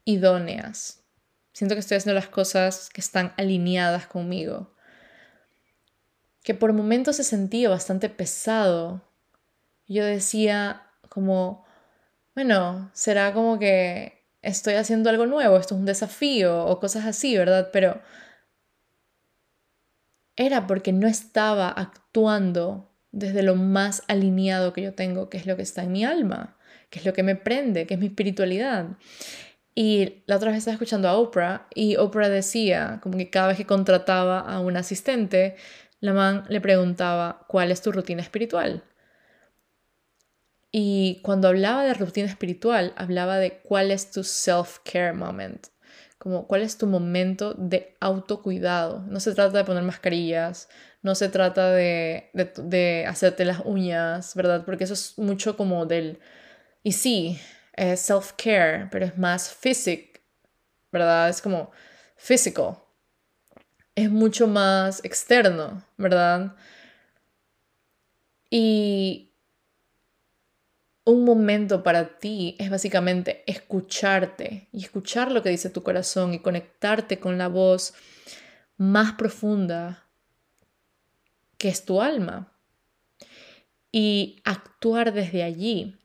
idóneas, 0.05 1.05
siento 1.53 1.77
que 1.77 1.79
estoy 1.79 1.99
haciendo 1.99 2.19
las 2.19 2.29
cosas 2.29 2.91
que 2.91 3.01
están 3.01 3.33
alineadas 3.39 4.09
conmigo, 4.09 4.75
que 6.43 6.55
por 6.55 6.73
momentos 6.73 7.15
se 7.15 7.23
sentía 7.23 7.69
bastante 7.69 8.09
pesado. 8.09 9.09
Yo 9.87 10.05
decía 10.05 10.91
como, 11.09 11.65
bueno, 12.35 12.91
será 12.93 13.33
como 13.33 13.61
que 13.61 14.25
estoy 14.43 14.75
haciendo 14.75 15.09
algo 15.09 15.27
nuevo, 15.27 15.57
esto 15.57 15.77
es 15.77 15.79
un 15.79 15.87
desafío 15.87 16.67
o 16.67 16.81
cosas 16.81 17.07
así, 17.07 17.39
¿verdad? 17.39 17.71
Pero 17.73 18.03
era 20.35 20.67
porque 20.67 20.93
no 20.93 21.07
estaba 21.07 21.69
actuando 21.69 22.92
desde 23.13 23.43
lo 23.43 23.55
más 23.55 24.03
alineado 24.09 24.73
que 24.73 24.83
yo 24.83 24.95
tengo, 24.95 25.29
que 25.29 25.37
es 25.37 25.47
lo 25.47 25.57
que 25.57 25.63
está 25.63 25.85
en 25.85 25.93
mi 25.93 26.05
alma, 26.05 26.57
que 26.91 26.99
es 26.99 27.05
lo 27.05 27.13
que 27.13 27.23
me 27.23 27.37
prende, 27.37 27.87
que 27.87 27.95
es 27.95 28.01
mi 28.01 28.07
espiritualidad. 28.07 28.87
Y 29.75 30.23
la 30.27 30.37
otra 30.37 30.51
vez 30.51 30.59
estaba 30.59 30.75
escuchando 30.75 31.09
a 31.09 31.17
Oprah 31.17 31.67
y 31.75 31.97
Oprah 31.97 32.29
decía 32.29 33.01
como 33.03 33.17
que 33.17 33.31
cada 33.31 33.49
vez 33.49 33.57
que 33.57 33.67
contrataba 33.67 34.41
a 34.41 34.61
un 34.61 34.77
asistente, 34.77 35.57
la 36.01 36.13
man 36.13 36.45
le 36.49 36.61
preguntaba, 36.61 37.45
¿cuál 37.49 37.71
es 37.71 37.81
tu 37.81 37.93
rutina 37.93 38.21
espiritual? 38.21 38.83
Y 40.71 41.21
cuando 41.23 41.49
hablaba 41.49 41.85
de 41.85 41.95
rutina 41.95 42.27
espiritual, 42.27 42.95
hablaba 42.97 43.39
de 43.39 43.59
cuál 43.59 43.91
es 43.91 44.11
tu 44.11 44.25
self-care 44.25 45.13
moment, 45.13 45.67
como 46.19 46.47
cuál 46.47 46.63
es 46.63 46.79
tu 46.79 46.87
momento 46.87 47.55
de 47.55 47.95
autocuidado. 48.01 49.01
No 49.07 49.21
se 49.21 49.35
trata 49.35 49.59
de 49.59 49.65
poner 49.65 49.83
mascarillas, 49.83 50.69
no 51.03 51.15
se 51.17 51.29
trata 51.29 51.71
de, 51.73 52.31
de, 52.33 53.07
hacerte 53.09 53.45
las 53.45 53.61
uñas, 53.65 54.35
¿verdad? 54.35 54.65
Porque 54.65 54.85
eso 54.85 54.95
es 54.95 55.19
mucho 55.19 55.57
como 55.57 55.85
del... 55.85 56.21
Y 56.85 56.93
sí, 56.93 57.41
es 57.75 58.09
self-care, 58.09 58.89
pero 58.91 59.07
es 59.07 59.19
más 59.19 59.53
physic, 59.53 60.21
¿verdad? 60.93 61.29
Es 61.29 61.43
como 61.43 61.73
physical. 62.17 62.77
Es 63.95 64.11
mucho 64.11 64.47
más 64.47 65.05
externo, 65.05 65.85
¿verdad? 65.97 66.55
Y 68.49 69.33
un 71.05 71.25
momento 71.25 71.83
para 71.83 72.19
ti 72.19 72.55
es 72.61 72.71
básicamente 72.71 73.43
escucharte 73.47 74.69
y 74.73 74.85
escuchar 74.85 75.33
lo 75.33 75.43
que 75.43 75.49
dice 75.49 75.69
tu 75.69 75.83
corazón 75.83 76.33
y 76.33 76.39
conectarte 76.39 77.19
con 77.19 77.39
la 77.39 77.49
voz 77.49 77.95
más 78.77 79.13
profunda 79.13 80.02
que 81.63 81.69
es 81.69 81.85
tu 81.85 82.01
alma 82.01 82.53
y 83.93 84.43
actuar 84.45 85.13
desde 85.13 85.45
allí. 85.45 85.97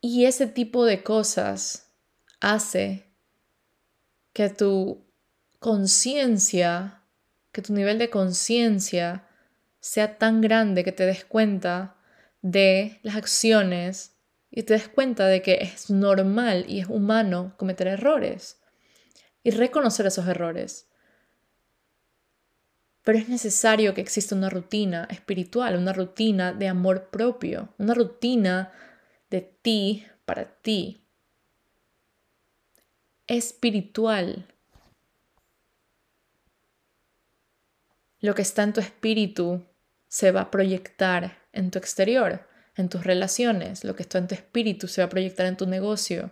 Y 0.00 0.24
ese 0.24 0.46
tipo 0.46 0.86
de 0.86 1.02
cosas 1.02 1.92
hace 2.40 3.04
que 4.32 4.48
tu 4.48 5.04
conciencia, 5.58 7.02
que 7.52 7.60
tu 7.60 7.74
nivel 7.74 7.98
de 7.98 8.08
conciencia 8.08 9.28
sea 9.80 10.16
tan 10.16 10.40
grande 10.40 10.84
que 10.84 10.92
te 10.92 11.04
des 11.04 11.26
cuenta 11.26 11.98
de 12.40 12.98
las 13.02 13.16
acciones 13.16 14.16
y 14.50 14.62
te 14.62 14.72
des 14.72 14.88
cuenta 14.88 15.26
de 15.26 15.42
que 15.42 15.58
es 15.60 15.90
normal 15.90 16.64
y 16.66 16.80
es 16.80 16.86
humano 16.88 17.52
cometer 17.58 17.88
errores 17.88 18.58
y 19.42 19.50
reconocer 19.50 20.06
esos 20.06 20.26
errores. 20.26 20.88
Pero 23.02 23.18
es 23.18 23.28
necesario 23.28 23.94
que 23.94 24.00
exista 24.00 24.34
una 24.34 24.50
rutina 24.50 25.06
espiritual, 25.10 25.76
una 25.76 25.92
rutina 25.92 26.52
de 26.52 26.68
amor 26.68 27.08
propio, 27.10 27.74
una 27.78 27.94
rutina 27.94 28.72
de 29.30 29.40
ti 29.40 30.06
para 30.24 30.44
ti. 30.44 31.00
Espiritual. 33.26 34.46
Lo 38.20 38.34
que 38.34 38.42
está 38.42 38.62
en 38.62 38.72
tu 38.72 38.80
espíritu 38.80 39.64
se 40.08 40.32
va 40.32 40.42
a 40.42 40.50
proyectar 40.50 41.38
en 41.52 41.70
tu 41.70 41.78
exterior, 41.78 42.46
en 42.74 42.88
tus 42.88 43.04
relaciones, 43.04 43.84
lo 43.84 43.94
que 43.94 44.02
está 44.02 44.18
en 44.18 44.28
tu 44.28 44.34
espíritu 44.34 44.88
se 44.88 45.02
va 45.02 45.06
a 45.06 45.10
proyectar 45.10 45.46
en 45.46 45.56
tu 45.56 45.66
negocio, 45.66 46.30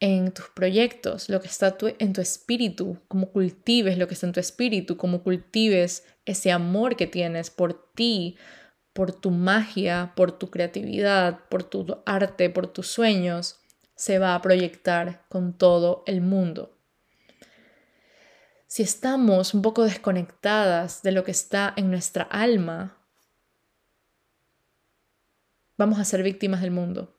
en 0.00 0.32
tus 0.32 0.48
proyectos, 0.50 1.28
lo 1.28 1.40
que 1.40 1.48
está 1.48 1.76
en 1.98 2.12
tu 2.12 2.20
espíritu, 2.20 2.98
cómo 3.08 3.30
cultives 3.30 3.98
lo 3.98 4.06
que 4.06 4.14
está 4.14 4.26
en 4.26 4.32
tu 4.32 4.40
espíritu, 4.40 4.96
cómo 4.96 5.22
cultives 5.22 6.04
ese 6.24 6.52
amor 6.52 6.96
que 6.96 7.06
tienes 7.06 7.50
por 7.50 7.92
ti, 7.94 8.36
por 8.92 9.12
tu 9.12 9.30
magia, 9.30 10.12
por 10.16 10.32
tu 10.32 10.50
creatividad, 10.50 11.40
por 11.48 11.64
tu 11.64 12.02
arte, 12.06 12.50
por 12.50 12.66
tus 12.68 12.86
sueños, 12.88 13.60
se 13.96 14.18
va 14.18 14.34
a 14.34 14.42
proyectar 14.42 15.26
con 15.28 15.56
todo 15.56 16.04
el 16.06 16.20
mundo 16.20 16.78
si 18.68 18.82
estamos 18.82 19.54
un 19.54 19.62
poco 19.62 19.82
desconectadas 19.82 21.02
de 21.02 21.12
lo 21.12 21.24
que 21.24 21.30
está 21.30 21.72
en 21.76 21.90
nuestra 21.90 22.22
alma, 22.24 22.98
vamos 25.78 25.98
a 25.98 26.04
ser 26.04 26.22
víctimas 26.22 26.60
del 26.60 26.70
mundo. 26.70 27.17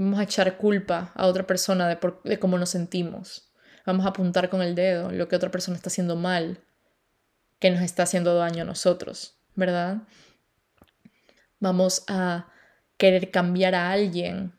Vamos 0.00 0.18
a 0.18 0.22
echar 0.22 0.56
culpa 0.56 1.12
a 1.14 1.26
otra 1.26 1.46
persona 1.46 1.86
de, 1.86 2.38
cómo 2.38 2.56
nos 2.56 2.70
sentimos. 2.70 3.52
Vamos 3.84 4.06
a 4.06 4.08
apuntar 4.08 4.48
con 4.48 4.62
el 4.62 4.74
dedo 4.74 5.10
lo 5.10 5.28
que 5.28 5.36
otra 5.36 5.50
persona 5.50 5.76
está 5.76 5.90
haciendo 5.90 6.16
mal, 6.16 6.58
que 7.58 7.70
nos 7.70 7.82
está 7.82 8.04
haciendo 8.04 8.34
daño 8.34 8.62
a 8.62 8.64
nosotros, 8.64 9.36
¿verdad? 9.56 9.98
Vamos 11.58 12.04
a 12.08 12.48
querer 12.96 13.30
cambiar 13.30 13.74
a 13.74 13.92
alguien. 13.92 14.54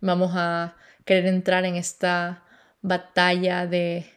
Vamos 0.00 0.32
a 0.34 0.76
querer 1.04 1.26
entrar 1.26 1.66
en 1.66 1.76
esta 1.76 2.42
batalla 2.80 3.66
de 3.66 4.10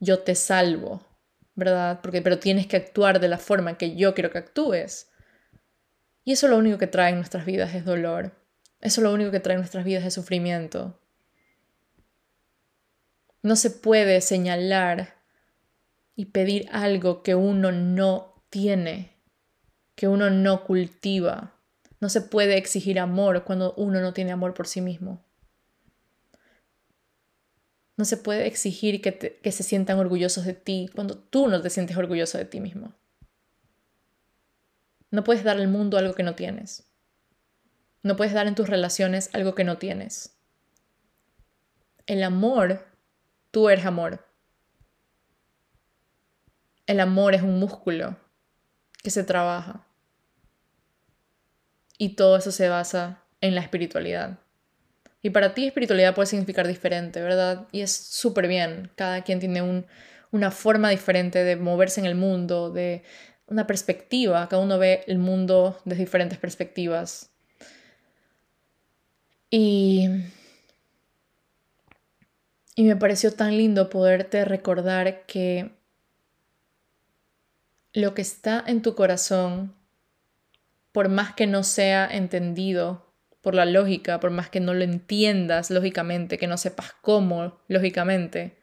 yo 0.00 0.18
te 0.24 0.34
salvo, 0.34 1.06
¿verdad? 1.54 2.00
Porque, 2.02 2.20
pero 2.20 2.40
tienes 2.40 2.66
que 2.66 2.78
actuar 2.78 3.20
de 3.20 3.28
la 3.28 3.38
forma 3.38 3.78
que 3.78 3.94
yo 3.94 4.12
quiero 4.14 4.32
que 4.32 4.38
actúes. 4.38 5.08
Y 6.24 6.32
eso 6.32 6.48
lo 6.48 6.58
único 6.58 6.78
que 6.78 6.88
trae 6.88 7.10
en 7.10 7.16
nuestras 7.16 7.44
vidas 7.44 7.76
es 7.76 7.84
dolor. 7.84 8.39
Eso 8.80 9.00
lo 9.02 9.12
único 9.12 9.30
que 9.30 9.40
trae 9.40 9.54
en 9.54 9.60
nuestras 9.60 9.84
vidas 9.84 10.04
es 10.04 10.14
sufrimiento. 10.14 10.98
No 13.42 13.56
se 13.56 13.70
puede 13.70 14.20
señalar 14.20 15.14
y 16.14 16.26
pedir 16.26 16.68
algo 16.72 17.22
que 17.22 17.34
uno 17.34 17.72
no 17.72 18.42
tiene, 18.50 19.16
que 19.94 20.08
uno 20.08 20.30
no 20.30 20.64
cultiva. 20.64 21.54
No 22.00 22.08
se 22.08 22.22
puede 22.22 22.56
exigir 22.56 22.98
amor 22.98 23.44
cuando 23.44 23.74
uno 23.74 24.00
no 24.00 24.12
tiene 24.12 24.32
amor 24.32 24.54
por 24.54 24.66
sí 24.66 24.80
mismo. 24.80 25.22
No 27.96 28.06
se 28.06 28.16
puede 28.16 28.46
exigir 28.46 29.02
que, 29.02 29.38
que 29.42 29.52
se 29.52 29.62
sientan 29.62 29.98
orgullosos 29.98 30.46
de 30.46 30.54
ti 30.54 30.90
cuando 30.94 31.18
tú 31.18 31.48
no 31.48 31.60
te 31.60 31.68
sientes 31.68 31.98
orgulloso 31.98 32.38
de 32.38 32.46
ti 32.46 32.60
mismo. 32.60 32.94
No 35.10 35.24
puedes 35.24 35.44
dar 35.44 35.58
al 35.58 35.68
mundo 35.68 35.98
algo 35.98 36.14
que 36.14 36.22
no 36.22 36.34
tienes. 36.34 36.89
No 38.02 38.16
puedes 38.16 38.32
dar 38.32 38.46
en 38.46 38.54
tus 38.54 38.68
relaciones 38.68 39.30
algo 39.34 39.54
que 39.54 39.64
no 39.64 39.78
tienes. 39.78 40.36
El 42.06 42.22
amor, 42.22 42.86
tú 43.50 43.68
eres 43.68 43.84
amor. 43.84 44.26
El 46.86 47.00
amor 47.00 47.34
es 47.34 47.42
un 47.42 47.58
músculo 47.58 48.16
que 49.02 49.10
se 49.10 49.22
trabaja. 49.22 49.86
Y 51.98 52.16
todo 52.16 52.36
eso 52.36 52.50
se 52.50 52.68
basa 52.68 53.22
en 53.40 53.54
la 53.54 53.60
espiritualidad. 53.60 54.38
Y 55.22 55.30
para 55.30 55.54
ti 55.54 55.66
espiritualidad 55.66 56.14
puede 56.14 56.26
significar 56.26 56.66
diferente, 56.66 57.20
¿verdad? 57.20 57.68
Y 57.72 57.82
es 57.82 57.94
súper 57.94 58.48
bien. 58.48 58.90
Cada 58.96 59.22
quien 59.22 59.38
tiene 59.38 59.84
una 60.30 60.50
forma 60.50 60.88
diferente 60.90 61.44
de 61.44 61.56
moverse 61.56 62.00
en 62.00 62.06
el 62.06 62.14
mundo, 62.14 62.70
de 62.70 63.02
una 63.46 63.66
perspectiva. 63.66 64.48
Cada 64.48 64.62
uno 64.62 64.78
ve 64.78 65.04
el 65.06 65.18
mundo 65.18 65.78
desde 65.84 66.04
diferentes 66.04 66.38
perspectivas. 66.38 67.29
Y, 69.50 70.08
y 72.76 72.84
me 72.84 72.96
pareció 72.96 73.32
tan 73.32 73.56
lindo 73.56 73.90
poderte 73.90 74.44
recordar 74.44 75.26
que 75.26 75.72
lo 77.92 78.14
que 78.14 78.22
está 78.22 78.62
en 78.66 78.82
tu 78.82 78.94
corazón, 78.94 79.74
por 80.92 81.08
más 81.08 81.34
que 81.34 81.48
no 81.48 81.64
sea 81.64 82.06
entendido 82.06 83.10
por 83.40 83.54
la 83.54 83.64
lógica, 83.64 84.20
por 84.20 84.30
más 84.30 84.50
que 84.50 84.60
no 84.60 84.74
lo 84.74 84.84
entiendas 84.84 85.70
lógicamente, 85.70 86.38
que 86.38 86.46
no 86.46 86.56
sepas 86.56 86.92
cómo 87.00 87.58
lógicamente, 87.68 88.56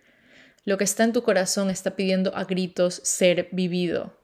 lo 0.63 0.77
que 0.77 0.83
está 0.83 1.03
en 1.03 1.13
tu 1.13 1.23
corazón 1.23 1.69
está 1.69 1.95
pidiendo 1.95 2.35
a 2.35 2.45
gritos 2.45 3.01
ser 3.03 3.49
vivido. 3.51 4.17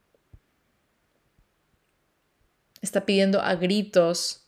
Está 2.82 3.06
pidiendo 3.06 3.42
a 3.42 3.56
gritos 3.56 4.43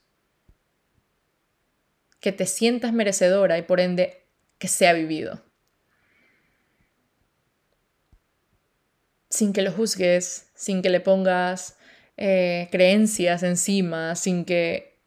que 2.25 2.31
te 2.31 2.47
sientas 2.47 2.91
merecedora 2.91 3.55
y 3.59 3.61
por 3.61 3.79
ende 3.79 4.25
que 4.57 4.67
sea 4.67 4.93
vivido. 4.93 5.43
Sin 9.29 9.53
que 9.53 9.61
lo 9.61 9.71
juzgues, 9.71 10.49
sin 10.55 10.81
que 10.81 10.89
le 10.89 11.01
pongas 11.01 11.77
eh, 12.17 12.67
creencias 12.71 13.43
encima, 13.43 14.15
sin 14.15 14.43
que, 14.43 14.97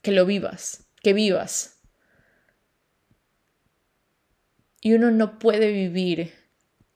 que 0.00 0.12
lo 0.12 0.24
vivas, 0.24 0.86
que 1.02 1.12
vivas. 1.12 1.78
Y 4.80 4.94
uno 4.94 5.10
no 5.10 5.38
puede 5.38 5.72
vivir 5.72 6.32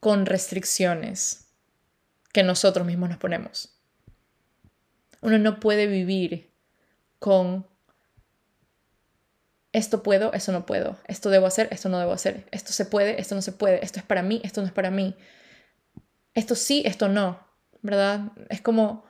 con 0.00 0.24
restricciones 0.24 1.48
que 2.32 2.42
nosotros 2.42 2.86
mismos 2.86 3.10
nos 3.10 3.18
ponemos. 3.18 3.78
Uno 5.20 5.36
no 5.36 5.60
puede 5.60 5.86
vivir 5.86 6.50
con 7.18 7.66
esto 9.76 10.02
puedo, 10.02 10.32
eso 10.32 10.52
no 10.52 10.64
puedo, 10.64 10.96
esto 11.06 11.28
debo 11.28 11.44
hacer, 11.44 11.68
esto 11.70 11.90
no 11.90 11.98
debo 11.98 12.12
hacer, 12.12 12.46
esto 12.50 12.72
se 12.72 12.86
puede, 12.86 13.20
esto 13.20 13.34
no 13.34 13.42
se 13.42 13.52
puede, 13.52 13.84
esto 13.84 13.98
es 13.98 14.06
para 14.06 14.22
mí, 14.22 14.40
esto 14.42 14.62
no 14.62 14.66
es 14.66 14.72
para 14.72 14.90
mí, 14.90 15.14
esto 16.32 16.54
sí, 16.54 16.82
esto 16.86 17.08
no, 17.08 17.46
¿verdad? 17.82 18.32
Es 18.48 18.62
como 18.62 19.04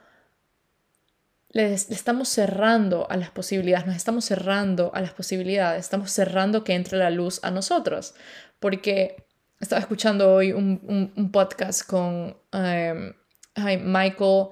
le, 1.50 1.72
estamos 1.72 2.28
cerrando 2.28 3.06
a 3.08 3.16
las 3.16 3.30
posibilidades, 3.30 3.86
nos 3.86 3.94
estamos 3.94 4.24
cerrando 4.24 4.90
a 4.92 5.00
las 5.00 5.12
posibilidades, 5.12 5.84
estamos 5.84 6.10
cerrando 6.10 6.64
que 6.64 6.74
entre 6.74 6.98
la 6.98 7.10
luz 7.10 7.38
a 7.44 7.52
nosotros, 7.52 8.16
porque 8.58 9.24
estaba 9.60 9.80
escuchando 9.80 10.34
hoy 10.34 10.52
un, 10.52 11.30
podcast 11.32 11.86
con 11.86 12.36
em, 12.50 13.14
Michael, 13.54 14.48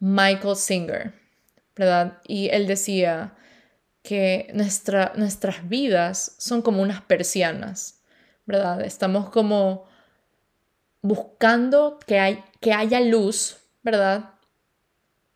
Michael 0.00 0.54
Singer, 0.54 1.14
¿verdad? 1.74 2.18
Y 2.26 2.50
él 2.50 2.66
decía 2.66 3.32
que 4.06 4.48
nuestra, 4.54 5.12
nuestras 5.16 5.68
vidas 5.68 6.36
son 6.38 6.62
como 6.62 6.80
unas 6.80 7.02
persianas, 7.02 8.04
¿verdad? 8.46 8.82
Estamos 8.82 9.30
como 9.30 9.86
buscando 11.02 11.98
que, 12.06 12.20
hay, 12.20 12.44
que 12.60 12.72
haya 12.72 13.00
luz, 13.00 13.56
¿verdad? 13.82 14.30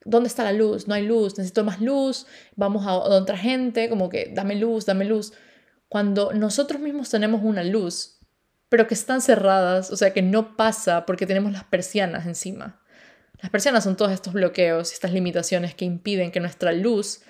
¿Dónde 0.04 0.28
está 0.28 0.44
la 0.44 0.52
luz? 0.52 0.86
No 0.86 0.94
hay 0.94 1.04
luz, 1.04 1.36
necesito 1.36 1.64
más 1.64 1.80
luz, 1.80 2.28
vamos 2.54 2.86
a 2.86 2.94
otra 2.94 3.36
gente, 3.36 3.88
como 3.88 4.08
que 4.08 4.30
dame 4.32 4.54
luz, 4.54 4.86
dame 4.86 5.04
luz. 5.04 5.32
Cuando 5.88 6.32
nosotros 6.32 6.80
mismos 6.80 7.10
tenemos 7.10 7.42
una 7.42 7.64
luz, 7.64 8.20
pero 8.68 8.86
que 8.86 8.94
están 8.94 9.20
cerradas, 9.20 9.90
o 9.90 9.96
sea, 9.96 10.12
que 10.12 10.22
no 10.22 10.56
pasa 10.56 11.06
porque 11.06 11.26
tenemos 11.26 11.50
las 11.50 11.64
persianas 11.64 12.24
encima. 12.24 12.80
Las 13.42 13.50
persianas 13.50 13.82
son 13.82 13.96
todos 13.96 14.12
estos 14.12 14.32
bloqueos 14.32 14.92
estas 14.92 15.12
limitaciones 15.12 15.74
que 15.74 15.84
impiden 15.84 16.30
que 16.30 16.38
nuestra 16.38 16.70
luz 16.70 17.22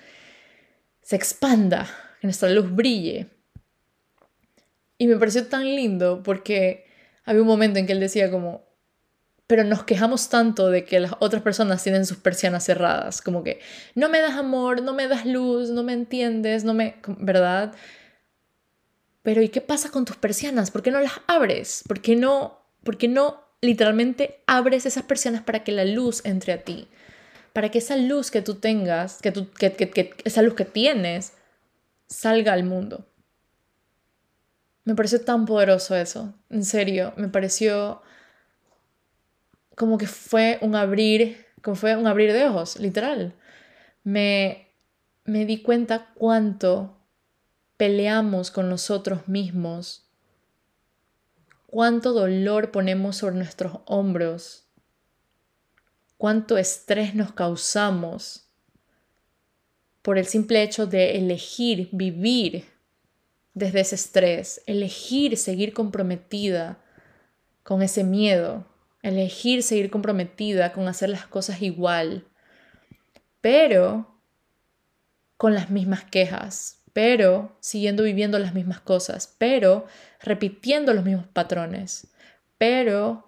se 1.01 1.15
expanda, 1.15 1.89
que 2.19 2.27
nuestra 2.27 2.49
luz 2.49 2.73
brille. 2.73 3.27
Y 4.97 5.07
me 5.07 5.17
pareció 5.17 5.47
tan 5.47 5.65
lindo 5.65 6.21
porque 6.23 6.85
había 7.25 7.41
un 7.41 7.47
momento 7.47 7.79
en 7.79 7.87
que 7.87 7.93
él 7.93 7.99
decía 7.99 8.29
como, 8.29 8.71
pero 9.47 9.63
nos 9.63 9.83
quejamos 9.83 10.29
tanto 10.29 10.69
de 10.69 10.85
que 10.85 10.99
las 10.99 11.13
otras 11.19 11.41
personas 11.41 11.83
tienen 11.83 12.05
sus 12.05 12.17
persianas 12.17 12.63
cerradas, 12.63 13.21
como 13.21 13.43
que 13.43 13.59
no 13.95 14.07
me 14.07 14.21
das 14.21 14.35
amor, 14.35 14.81
no 14.81 14.93
me 14.93 15.07
das 15.07 15.25
luz, 15.25 15.71
no 15.71 15.83
me 15.83 15.91
entiendes, 15.91 16.63
no 16.63 16.73
me, 16.73 16.95
¿verdad? 17.17 17.73
Pero 19.23 19.41
¿y 19.41 19.49
qué 19.49 19.59
pasa 19.59 19.89
con 19.91 20.05
tus 20.05 20.15
persianas? 20.15 20.71
¿Por 20.71 20.81
qué 20.81 20.91
no 20.91 21.01
las 21.01 21.19
abres? 21.27 21.83
¿Por 21.87 21.99
qué 21.99 22.15
no, 22.15 22.61
por 22.83 22.97
qué 22.97 23.07
no 23.07 23.43
literalmente 23.59 24.41
abres 24.47 24.85
esas 24.85 25.03
persianas 25.03 25.41
para 25.43 25.63
que 25.63 25.73
la 25.73 25.83
luz 25.83 26.21
entre 26.25 26.53
a 26.53 26.63
ti? 26.63 26.87
Para 27.53 27.69
que 27.69 27.79
esa 27.79 27.97
luz 27.97 28.31
que 28.31 28.41
tú 28.41 28.55
tengas, 28.55 29.21
que, 29.21 29.31
tú, 29.31 29.49
que, 29.51 29.71
que, 29.73 30.15
esa 30.23 30.41
luz 30.41 30.53
que 30.55 30.65
tienes, 30.65 31.33
salga 32.07 32.53
al 32.53 32.63
mundo. 32.63 33.05
Me 34.83 34.95
pareció 34.95 35.21
tan 35.21 35.45
poderoso 35.45 35.95
eso, 35.95 36.33
en 36.49 36.65
serio, 36.65 37.13
me 37.15 37.27
pareció 37.27 38.01
como 39.75 39.97
que 39.97 40.07
fue 40.07 40.57
un 40.61 40.75
abrir, 40.75 41.45
como 41.61 41.75
fue 41.75 41.95
un 41.95 42.07
abrir 42.07 42.33
de 42.33 42.45
ojos, 42.45 42.79
literal. 42.79 43.33
Me, 44.03 44.69
me 45.25 45.45
di 45.45 45.61
cuenta 45.61 46.11
cuánto 46.15 46.97
peleamos 47.77 48.51
con 48.51 48.69
nosotros 48.69 49.27
mismos, 49.27 50.09
cuánto 51.67 52.13
dolor 52.13 52.71
ponemos 52.71 53.17
sobre 53.17 53.35
nuestros 53.35 53.79
hombros, 53.85 54.67
cuánto 56.21 56.59
estrés 56.59 57.15
nos 57.15 57.33
causamos 57.33 58.47
por 60.03 60.19
el 60.19 60.27
simple 60.27 60.61
hecho 60.61 60.85
de 60.85 61.17
elegir 61.17 61.89
vivir 61.91 62.65
desde 63.55 63.79
ese 63.79 63.95
estrés, 63.95 64.61
elegir 64.67 65.35
seguir 65.35 65.73
comprometida 65.73 66.77
con 67.63 67.81
ese 67.81 68.03
miedo, 68.03 68.67
elegir 69.01 69.63
seguir 69.63 69.89
comprometida 69.89 70.73
con 70.73 70.87
hacer 70.87 71.09
las 71.09 71.25
cosas 71.25 71.63
igual, 71.63 72.27
pero 73.41 74.15
con 75.37 75.55
las 75.55 75.71
mismas 75.71 76.03
quejas, 76.03 76.83
pero 76.93 77.57
siguiendo 77.61 78.03
viviendo 78.03 78.37
las 78.37 78.53
mismas 78.53 78.79
cosas, 78.79 79.33
pero 79.39 79.87
repitiendo 80.19 80.93
los 80.93 81.03
mismos 81.03 81.25
patrones, 81.25 82.05
pero 82.59 83.25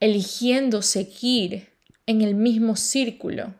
eligiendo 0.00 0.82
seguir 0.82 1.68
en 2.06 2.22
el 2.22 2.34
mismo 2.34 2.76
círculo. 2.76 3.54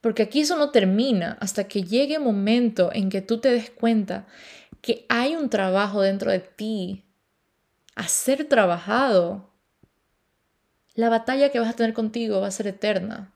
Porque 0.00 0.22
aquí 0.22 0.40
eso 0.40 0.56
no 0.56 0.70
termina 0.70 1.36
hasta 1.40 1.68
que 1.68 1.82
llegue 1.82 2.18
un 2.18 2.24
momento 2.24 2.90
en 2.92 3.10
que 3.10 3.20
tú 3.20 3.38
te 3.38 3.50
des 3.50 3.70
cuenta 3.70 4.26
que 4.80 5.04
hay 5.08 5.34
un 5.34 5.50
trabajo 5.50 6.00
dentro 6.00 6.30
de 6.30 6.40
ti 6.40 7.04
a 7.94 8.08
ser 8.08 8.48
trabajado. 8.48 9.50
La 10.94 11.10
batalla 11.10 11.50
que 11.50 11.60
vas 11.60 11.70
a 11.70 11.76
tener 11.76 11.92
contigo 11.92 12.40
va 12.40 12.46
a 12.46 12.52
ser 12.52 12.66
eterna. 12.66 13.34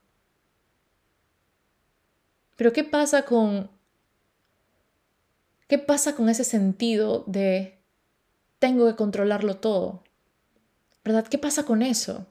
Pero 2.57 2.73
¿qué 2.73 2.85
pasa 2.85 3.23
con 3.23 3.69
qué 5.69 5.79
pasa 5.79 6.15
con 6.15 6.29
ese 6.29 6.45
sentido 6.45 7.25
de 7.27 7.79
tengo 8.59 8.87
que 8.87 8.97
controlarlo 8.97 9.57
todo? 9.57 10.04
¿Verdad? 11.05 11.27
¿Qué 11.29 11.39
pasa 11.39 11.65
con 11.65 11.83
eso? 11.83 12.27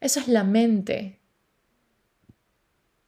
Eso 0.00 0.20
es 0.20 0.28
la 0.28 0.44
mente. 0.44 1.20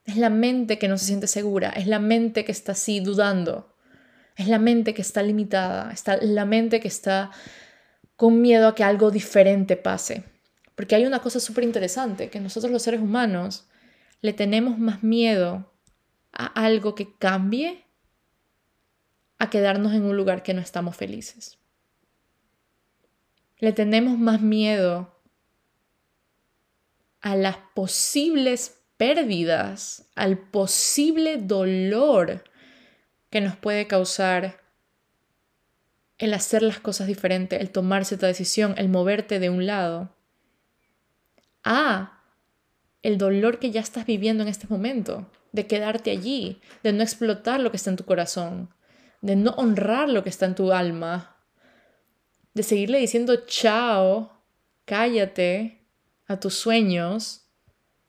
Es 0.05 0.17
la 0.17 0.31
mente 0.31 0.79
que 0.79 0.89
no 0.89 0.99
se 0.99 1.05
siente 1.05 1.27
segura, 1.27 1.69
es 1.71 1.87
la 1.87 1.99
mente 1.99 2.45
que 2.45 2.53
está 2.53 2.73
así 2.73 3.01
dudando, 3.01 3.77
es 4.37 4.49
la 4.49 4.59
mente 4.59 4.95
que 4.95 5.03
está 5.03 5.23
limitada, 5.23 5.93
está 5.93 6.17
la 6.17 6.47
mente 6.47 6.81
que 6.81 6.89
está 6.89 7.31
con 8.17 8.41
miedo 8.41 8.69
a 8.69 8.75
que 8.75 8.85
algo 8.85 9.11
diferente 9.11 9.77
pase. 9.77 10.25
Porque 10.75 10.95
hay 10.95 11.05
una 11.05 11.21
cosa 11.21 11.41
súper 11.41 11.65
interesante, 11.65 12.31
que 12.31 12.41
nosotros 12.41 12.73
los 12.73 12.83
seres 12.83 13.03
humanos 13.03 13.69
le 14.23 14.33
tenemos 14.33 14.79
más 14.79 15.03
miedo 15.03 15.73
a 16.33 16.47
algo 16.47 16.95
que 16.95 17.15
cambie 17.19 17.85
a 19.39 19.51
quedarnos 19.51 19.93
en 19.93 20.05
un 20.05 20.17
lugar 20.17 20.43
que 20.43 20.55
no 20.55 20.63
estamos 20.63 20.97
felices. 20.97 21.59
Le 23.59 23.73
tenemos 23.73 24.19
más 24.19 24.41
miedo 24.41 25.15
a 27.21 27.37
las 27.37 27.57
posibles 27.75 28.79
pérdidas, 28.97 30.09
al 30.15 30.39
posible 30.39 31.39
dolor 31.39 32.45
que 33.31 33.41
nos 33.41 33.57
puede 33.57 33.87
causar 33.87 34.61
el 36.19 36.35
hacer 36.35 36.63
las 36.63 36.81
cosas 36.81 37.07
diferentes, 37.07 37.61
el 37.61 37.71
tomarse 37.71 38.17
esta 38.17 38.27
decisión, 38.27 38.75
el 38.77 38.89
moverte 38.89 39.39
de 39.39 39.51
un 39.51 39.67
lado, 39.67 40.15
a 41.65 42.23
el 43.03 43.19
dolor 43.19 43.59
que 43.61 43.71
ya 43.71 43.81
estás 43.81 44.05
viviendo 44.05 44.43
en 44.43 44.49
este 44.49 44.67
momento, 44.67 45.31
de 45.53 45.67
quedarte 45.67 46.11
allí, 46.11 46.61
de 46.83 46.93
no 46.93 47.03
explotar 47.03 47.61
lo 47.61 47.71
que 47.71 47.77
está 47.77 47.91
en 47.91 47.97
tu 47.97 48.05
corazón, 48.05 48.75
de 49.21 49.37
no 49.37 49.53
honrar 49.53 50.09
lo 50.09 50.25
que 50.25 50.29
está 50.29 50.47
en 50.47 50.57
tu 50.57 50.73
alma, 50.73 51.37
de 52.55 52.63
seguirle 52.63 52.99
diciendo 52.99 53.47
chao, 53.47 54.33
cállate 54.85 55.87
a 56.27 56.41
tus 56.41 56.55
sueños, 56.55 57.47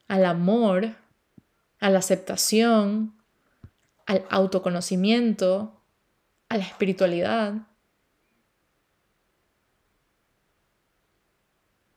al 0.08 0.26
amor, 0.26 0.96
a 1.80 1.90
la 1.90 2.00
aceptación, 2.00 3.16
al 4.06 4.26
autoconocimiento, 4.30 5.82
a 6.50 6.58
la 6.58 6.64
espiritualidad. 6.64 7.70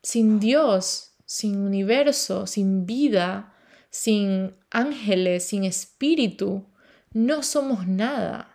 sin 0.03 0.41
Dios, 0.41 1.15
sin 1.25 1.59
universo, 1.59 2.47
sin 2.47 2.87
vida, 2.87 3.55
sin 3.91 4.55
ángeles, 4.71 5.47
sin 5.47 5.65
espíritu, 5.65 6.67
no 7.13 7.43
somos 7.43 7.87
nada. 7.87 8.52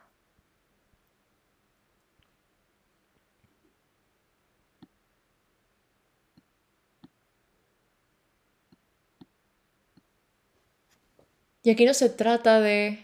Y 11.67 11.69
aquí 11.69 11.83
no 11.83 11.93
se 11.93 12.09
trata 12.09 12.61
de, 12.61 13.03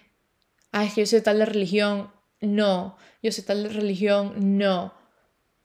ay, 0.71 0.87
es 0.87 0.93
que 0.93 1.01
yo 1.01 1.05
soy 1.05 1.19
tal 1.19 1.39
de 1.39 1.45
religión, 1.45 2.13
no, 2.39 2.95
yo 3.21 3.29
soy 3.29 3.43
tal 3.43 3.63
de 3.63 3.67
religión, 3.67 4.57
no. 4.57 4.93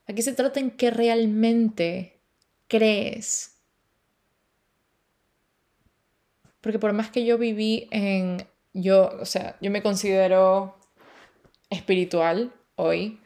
Aquí 0.09 0.20
se 0.20 0.32
trata 0.32 0.59
en 0.59 0.72
qué 0.72 0.90
realmente 0.90 2.20
crees. 2.66 3.61
Porque 6.61 6.80
por 6.80 6.92
más 6.92 7.09
que 7.12 7.24
yo 7.24 7.38
viví 7.38 7.86
en, 7.92 8.44
yo, 8.72 9.16
o 9.20 9.26
sea, 9.26 9.57
yo 9.61 9.70
me 9.70 9.80
considero 9.80 10.76
espiritual 11.70 12.53
hoy, 12.74 13.20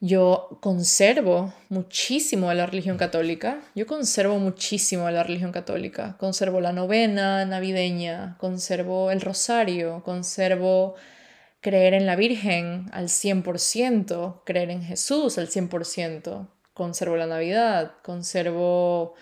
yo 0.00 0.58
conservo 0.60 1.54
muchísimo 1.70 2.50
de 2.50 2.56
la 2.56 2.66
religión 2.66 2.98
católica. 2.98 3.62
Yo 3.74 3.86
conservo 3.86 4.38
muchísimo 4.38 5.06
de 5.06 5.12
la 5.12 5.22
religión 5.22 5.52
católica. 5.52 6.16
Conservo 6.18 6.60
la 6.60 6.72
novena 6.72 7.44
navideña, 7.46 8.36
conservo 8.38 9.10
el 9.10 9.22
rosario, 9.22 10.02
conservo 10.04 10.96
creer 11.60 11.94
en 11.94 12.06
la 12.06 12.14
Virgen 12.14 12.90
al 12.92 13.08
100%, 13.08 14.42
creer 14.44 14.70
en 14.70 14.82
Jesús 14.82 15.38
al 15.38 15.48
100%. 15.48 16.48
Conservo 16.74 17.16
la 17.16 17.26
Navidad, 17.26 17.94
conservo, 18.02 19.14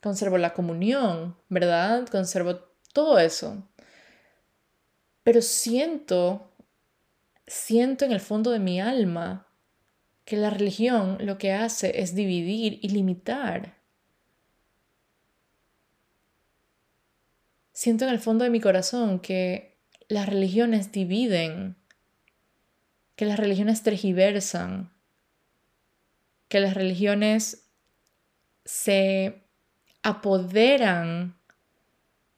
conservo 0.00 0.38
la 0.38 0.52
comunión, 0.52 1.36
¿verdad? 1.48 2.08
Conservo 2.08 2.56
todo 2.92 3.20
eso. 3.20 3.62
Pero 5.22 5.42
siento 5.42 6.47
siento 7.48 8.04
en 8.04 8.12
el 8.12 8.20
fondo 8.20 8.50
de 8.50 8.58
mi 8.58 8.80
alma 8.80 9.46
que 10.24 10.36
la 10.36 10.50
religión 10.50 11.18
lo 11.20 11.38
que 11.38 11.52
hace 11.52 12.00
es 12.00 12.14
dividir 12.14 12.78
y 12.82 12.90
limitar. 12.90 13.78
Siento 17.72 18.04
en 18.04 18.10
el 18.10 18.18
fondo 18.18 18.44
de 18.44 18.50
mi 18.50 18.60
corazón 18.60 19.20
que 19.20 19.78
las 20.08 20.28
religiones 20.28 20.92
dividen, 20.92 21.76
que 23.16 23.24
las 23.24 23.38
religiones 23.38 23.82
tergiversan, 23.82 24.92
que 26.48 26.60
las 26.60 26.74
religiones 26.74 27.70
se 28.64 29.42
apoderan 30.02 31.38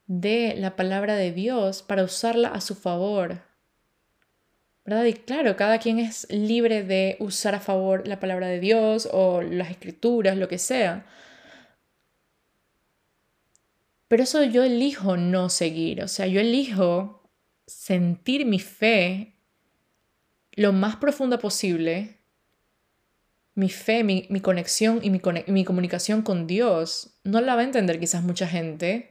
de 0.07 0.55
la 0.57 0.77
palabra 0.77 1.17
de 1.17 1.33
Dios 1.33 1.83
para 1.83 2.05
usarla 2.05 2.49
a 2.49 2.61
su 2.61 2.75
favor 2.75 3.50
y 5.07 5.13
claro, 5.15 5.57
cada 5.57 5.79
quien 5.79 5.99
es 6.01 6.27
libre 6.31 6.83
de 6.83 7.17
usar 7.21 7.55
a 7.55 7.61
favor 7.61 8.07
la 8.09 8.19
palabra 8.19 8.49
de 8.49 8.61
Dios 8.61 9.09
o 9.13 9.41
las 9.43 9.71
escrituras, 9.71 10.37
lo 10.37 10.49
que 10.49 10.59
sea. 10.59 11.07
Pero 14.09 14.25
eso 14.25 14.43
yo 14.43 14.65
elijo 14.65 15.17
no 15.17 15.49
seguir, 15.49 16.03
o 16.03 16.09
sea, 16.09 16.27
yo 16.27 16.41
elijo 16.41 17.23
sentir 17.67 18.45
mi 18.45 18.59
fe 18.59 19.37
lo 20.53 20.73
más 20.73 20.97
profunda 20.97 21.39
posible, 21.39 22.19
mi 23.55 23.69
fe, 23.69 24.03
mi, 24.03 24.41
conexión 24.41 24.99
y 25.03 25.11
mi, 25.11 25.21
mi 25.47 25.65
comunicación 25.65 26.23
con 26.23 26.47
Dios. 26.49 27.15
No 27.23 27.41
la 27.41 27.55
va 27.55 27.61
a 27.61 27.65
entender 27.65 28.01
quizás 28.01 28.25
mucha 28.25 28.49
gente, 28.49 29.10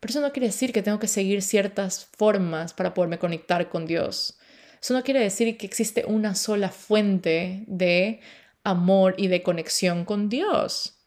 pero 0.00 0.10
eso 0.10 0.20
no 0.20 0.32
quiere 0.32 0.48
decir 0.48 0.72
que 0.72 0.82
tengo 0.82 0.98
que 0.98 1.08
seguir 1.08 1.42
ciertas 1.42 2.06
formas 2.16 2.74
para 2.74 2.94
poderme 2.94 3.18
conectar 3.18 3.68
con 3.68 3.86
Dios. 3.86 4.38
Eso 4.80 4.94
no 4.94 5.02
quiere 5.02 5.20
decir 5.20 5.56
que 5.56 5.66
existe 5.66 6.04
una 6.06 6.34
sola 6.34 6.68
fuente 6.70 7.64
de 7.66 8.20
amor 8.62 9.14
y 9.16 9.28
de 9.28 9.42
conexión 9.42 10.04
con 10.04 10.28
Dios. 10.28 10.98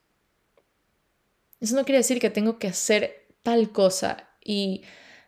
Eso 1.60 1.76
no 1.76 1.84
quiere 1.84 2.00
decir 2.00 2.20
que 2.20 2.30
tengo 2.30 2.58
que 2.58 2.68
hacer 2.68 3.28
tal 3.44 3.72
cosa 3.72 4.30
y, 4.44 4.84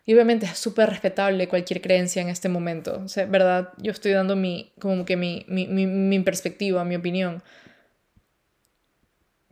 obviamente 0.06 0.46
es 0.46 0.58
súper 0.58 0.90
respetable 0.90 1.48
cualquier 1.48 1.80
creencia 1.80 2.20
en 2.20 2.28
este 2.28 2.48
momento. 2.48 3.00
O 3.04 3.08
sea, 3.08 3.26
¿verdad? 3.26 3.72
Yo 3.78 3.92
estoy 3.92 4.12
dando 4.12 4.34
mi, 4.34 4.72
como 4.80 5.04
que 5.04 5.16
mi, 5.16 5.44
mi, 5.48 5.66
mi 5.66 6.20
perspectiva, 6.20 6.84
mi 6.84 6.96
opinión. 6.96 7.42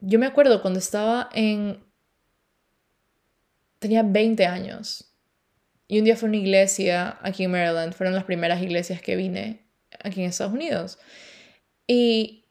Yo 0.00 0.18
me 0.18 0.26
acuerdo 0.26 0.62
cuando 0.62 0.78
estaba 0.78 1.28
en 1.32 1.78
tenía 3.80 4.04
20 4.04 4.46
años. 4.46 5.12
Y 5.88 5.98
un 5.98 6.04
día 6.04 6.14
fue 6.14 6.28
a 6.28 6.30
una 6.30 6.38
iglesia 6.38 7.18
aquí 7.22 7.42
en 7.42 7.50
Maryland, 7.50 7.92
fueron 7.94 8.14
las 8.14 8.22
primeras 8.22 8.62
iglesias 8.62 9.02
que 9.02 9.16
vine 9.16 9.66
aquí 10.04 10.20
en 10.20 10.28
Estados 10.28 10.52
Unidos. 10.52 11.00
Y 11.88 12.44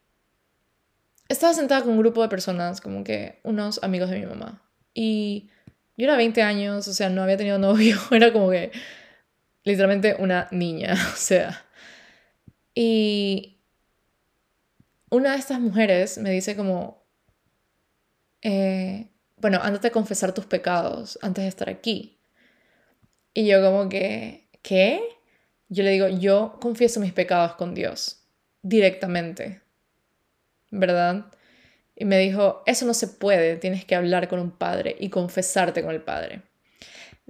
estaba 1.29 1.53
sentada 1.53 1.81
con 1.83 1.91
un 1.91 1.99
grupo 1.99 2.21
de 2.21 2.27
personas, 2.27 2.81
como 2.81 3.05
que 3.05 3.39
unos 3.43 3.81
amigos 3.81 4.09
de 4.09 4.19
mi 4.19 4.25
mamá. 4.25 4.61
Y 4.93 5.49
yo 5.95 6.05
era 6.05 6.17
20 6.17 6.41
años, 6.41 6.87
o 6.89 6.93
sea, 6.93 7.09
no 7.09 7.23
había 7.23 7.37
tenido 7.37 7.59
novio, 7.59 7.97
era 8.11 8.33
como 8.33 8.49
que 8.49 8.71
literalmente 9.63 10.15
una 10.19 10.49
niña, 10.51 10.93
o 11.13 11.15
sea. 11.15 11.65
Y 12.75 13.59
una 15.09 15.33
de 15.33 15.37
estas 15.37 15.61
mujeres 15.61 16.17
me 16.17 16.31
dice 16.31 16.55
como, 16.55 17.05
eh, 18.41 19.08
bueno, 19.41 19.59
ándate 19.61 19.87
a 19.87 19.91
confesar 19.91 20.33
tus 20.33 20.45
pecados 20.45 21.17
antes 21.21 21.43
de 21.43 21.49
estar 21.49 21.69
aquí. 21.69 22.19
Y 23.33 23.47
yo 23.47 23.61
como 23.61 23.89
que, 23.89 24.49
¿qué? 24.61 25.01
Yo 25.69 25.83
le 25.83 25.91
digo, 25.91 26.07
yo 26.07 26.57
confieso 26.59 26.99
mis 26.99 27.13
pecados 27.13 27.53
con 27.53 27.75
Dios, 27.75 28.23
directamente, 28.61 29.61
¿verdad? 30.71 31.25
Y 31.95 32.05
me 32.05 32.17
dijo, 32.17 32.63
eso 32.65 32.85
no 32.85 32.93
se 32.93 33.07
puede, 33.07 33.57
tienes 33.57 33.85
que 33.85 33.95
hablar 33.95 34.27
con 34.27 34.39
un 34.39 34.51
padre 34.51 34.95
y 34.99 35.09
confesarte 35.09 35.83
con 35.83 35.93
el 35.93 36.01
padre. 36.01 36.41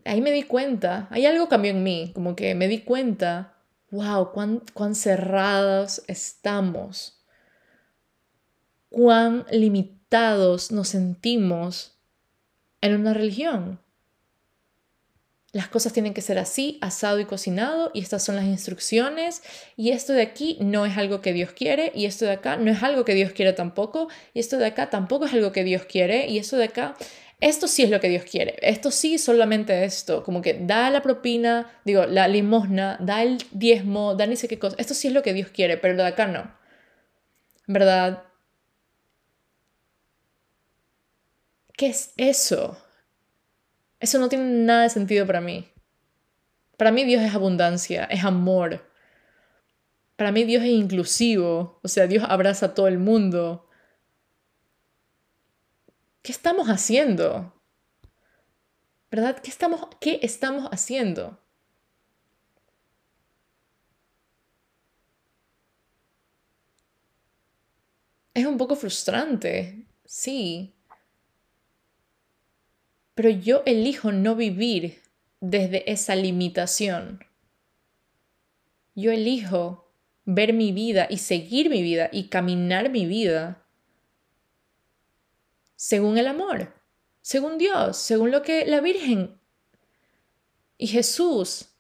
Ahí 0.06 0.22
me 0.22 0.32
di 0.32 0.44
cuenta, 0.44 1.08
hay 1.12 1.26
algo 1.26 1.50
cambió 1.50 1.72
en 1.72 1.84
mí, 1.84 2.12
como 2.16 2.36
que 2.36 2.56
me 2.56 2.68
di 2.68 2.80
cuenta, 2.80 3.58
wow, 3.92 4.32
cuán, 4.32 4.64
cuán 4.74 4.96
cerrados 4.96 6.02
estamos, 6.08 7.22
cuán 8.90 9.46
limitados 9.52 10.72
nos 10.72 10.88
sentimos 10.90 11.99
en 12.82 12.96
una 12.96 13.14
religión. 13.14 13.80
Las 15.52 15.68
cosas 15.68 15.94
tienen 15.94 16.14
que 16.14 16.22
ser 16.22 16.38
así, 16.38 16.78
asado 16.80 17.20
y 17.20 17.26
cocinado, 17.26 17.90
y 17.96 18.02
estas 18.02 18.24
son 18.24 18.36
las 18.36 18.46
instrucciones, 18.46 19.42
y 19.76 19.90
esto 19.90 20.14
de 20.14 20.22
aquí 20.22 20.58
no 20.62 20.86
es 20.86 20.96
algo 20.96 21.22
que 21.22 21.34
Dios 21.34 21.54
quiere, 21.54 21.92
y 21.96 22.06
esto 22.06 22.26
de 22.26 22.34
acá 22.34 22.56
no 22.58 22.70
es 22.70 22.84
algo 22.84 23.04
que 23.04 23.16
Dios 23.16 23.32
quiere 23.32 23.54
tampoco, 23.54 24.10
y 24.36 24.42
esto 24.42 24.60
de 24.60 24.68
acá 24.68 24.92
tampoco 24.92 25.26
es 25.26 25.34
algo 25.34 25.52
que 25.52 25.64
Dios 25.64 25.86
quiere, 25.86 26.28
y 26.28 26.38
esto 26.38 26.56
de 26.56 26.66
acá, 26.66 26.96
esto 27.42 27.68
sí 27.68 27.82
es 27.82 27.90
lo 27.90 28.00
que 28.00 28.10
Dios 28.10 28.26
quiere, 28.30 28.58
esto 28.62 28.92
sí 28.92 29.18
solamente 29.18 29.86
esto, 29.86 30.24
como 30.24 30.44
que 30.44 30.54
da 30.54 30.92
la 30.92 31.02
propina, 31.02 31.72
digo, 31.84 32.06
la 32.06 32.28
limosna, 32.28 32.98
da 33.02 33.24
el 33.24 33.40
diezmo, 33.50 34.14
da 34.14 34.28
ni 34.28 34.36
sé 34.36 34.48
qué 34.48 34.60
cosa, 34.60 34.76
esto 34.78 34.94
sí 34.94 35.08
es 35.08 35.16
lo 35.16 35.24
que 35.24 35.34
Dios 35.34 35.50
quiere, 35.50 35.78
pero 35.78 35.96
lo 35.96 36.04
de 36.04 36.10
acá 36.10 36.28
no. 36.28 36.52
¿Verdad? 37.66 38.29
¿Qué 41.80 41.88
es 41.88 42.14
eso? 42.18 42.78
Eso 44.02 44.20
no 44.20 44.28
tiene 44.28 44.44
nada 44.66 44.84
de 44.84 44.90
sentido 44.90 45.26
para 45.26 45.40
mí. 45.40 45.72
Para 46.76 46.92
mí 46.92 47.06
Dios 47.06 47.24
es 47.24 47.34
abundancia, 47.34 48.04
es 48.04 48.26
amor. 48.26 48.86
Para 50.18 50.34
mí 50.34 50.44
Dios 50.44 50.62
es 50.62 50.72
inclusivo, 50.72 51.80
o 51.82 51.88
sea, 51.88 52.06
Dios 52.06 52.26
abraza 52.28 52.66
a 52.66 52.74
todo 52.74 52.90
el 52.90 52.98
mundo. 52.98 53.70
¿Qué 56.22 56.34
estamos 56.34 56.68
haciendo? 56.68 57.54
¿Verdad? 59.10 59.40
¿Qué 59.40 59.50
estamos, 59.50 59.88
qué 60.02 60.20
estamos 60.22 60.68
haciendo? 60.74 61.42
Es 68.34 68.46
un 68.46 68.58
poco 68.58 68.76
frustrante, 68.76 69.86
sí, 70.04 70.76
pero 73.20 73.32
yo 73.32 73.64
elijo 73.66 74.14
no 74.14 74.34
vivir 74.34 75.02
desde 75.42 75.92
esa 75.92 76.16
limitación. 76.16 77.20
Yo 78.96 79.12
elijo 79.12 79.92
ver 80.24 80.54
mi 80.54 80.72
vida 80.72 81.06
y 81.10 81.18
seguir 81.18 81.70
mi 81.70 81.82
vida 81.82 82.08
y 82.14 82.30
caminar 82.30 82.90
mi 82.90 83.06
vida 83.06 83.62
según 85.76 86.18
el 86.18 86.28
amor, 86.28 86.74
según 87.20 87.58
Dios, 87.58 87.98
según 87.98 88.32
lo 88.32 88.42
que 88.42 88.66
la 88.66 88.80
Virgen 88.80 89.38
y 90.78 90.88
Jesús 90.88 91.72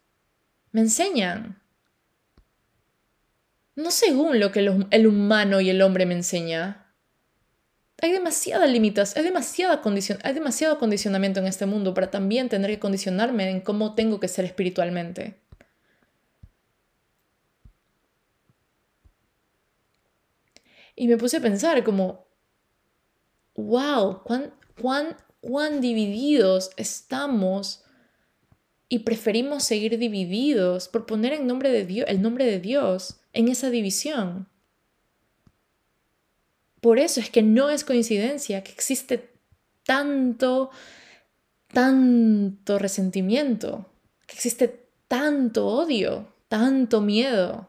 me 0.73 0.81
enseñan. 0.81 1.63
no 3.75 3.91
según 3.91 4.41
lo 4.41 4.51
que 4.51 4.59
el 4.59 5.07
humano 5.07 5.61
y 5.61 5.69
el 5.69 5.81
hombre 5.83 6.05
me 6.05 6.15
enseña. 6.15 6.78
Hay 8.01 8.11
demasiada 8.13 8.65
limitación, 8.65 9.19
hay, 9.19 9.23
demasiada 9.25 9.81
condicion 9.81 10.19
hay 10.23 10.33
demasiado 10.33 10.79
condicionamiento 10.79 11.39
en 11.39 11.47
este 11.47 11.65
mundo 11.65 11.93
para 11.93 12.09
también 12.09 12.47
tener 12.47 12.71
que 12.71 12.79
condicionarme 12.79 13.49
en 13.49 13.61
cómo 13.61 13.95
tengo 13.95 14.19
que 14.19 14.27
ser 14.27 14.45
espiritualmente. 14.45 15.39
Y 20.95 21.07
me 21.07 21.17
puse 21.17 21.37
a 21.37 21.41
pensar 21.41 21.83
como, 21.83 22.27
wow, 23.55 24.21
cuán, 24.23 24.53
cuán, 24.81 25.15
cuán 25.39 25.81
divididos 25.81 26.71
estamos 26.75 27.83
y 28.89 28.99
preferimos 28.99 29.63
seguir 29.63 29.97
divididos 29.97 30.89
por 30.89 31.05
poner 31.05 31.33
en 31.33 31.47
nombre 31.47 31.71
de 31.71 31.85
Dios, 31.85 32.05
el 32.09 32.21
nombre 32.21 32.45
de 32.45 32.59
Dios 32.59 33.21
en 33.33 33.47
esa 33.47 33.69
división. 33.69 34.49
Por 36.82 36.99
eso 36.99 37.19
es 37.19 37.30
que 37.30 37.41
no 37.41 37.69
es 37.69 37.84
coincidencia 37.84 38.63
que 38.63 38.71
existe 38.71 39.30
tanto, 39.84 40.71
tanto 41.67 42.80
resentimiento, 42.80 43.91
que 44.25 44.36
existe 44.36 44.88
tanto 45.07 45.67
odio, 45.67 46.34
tanto 46.47 47.01
miedo, 47.01 47.67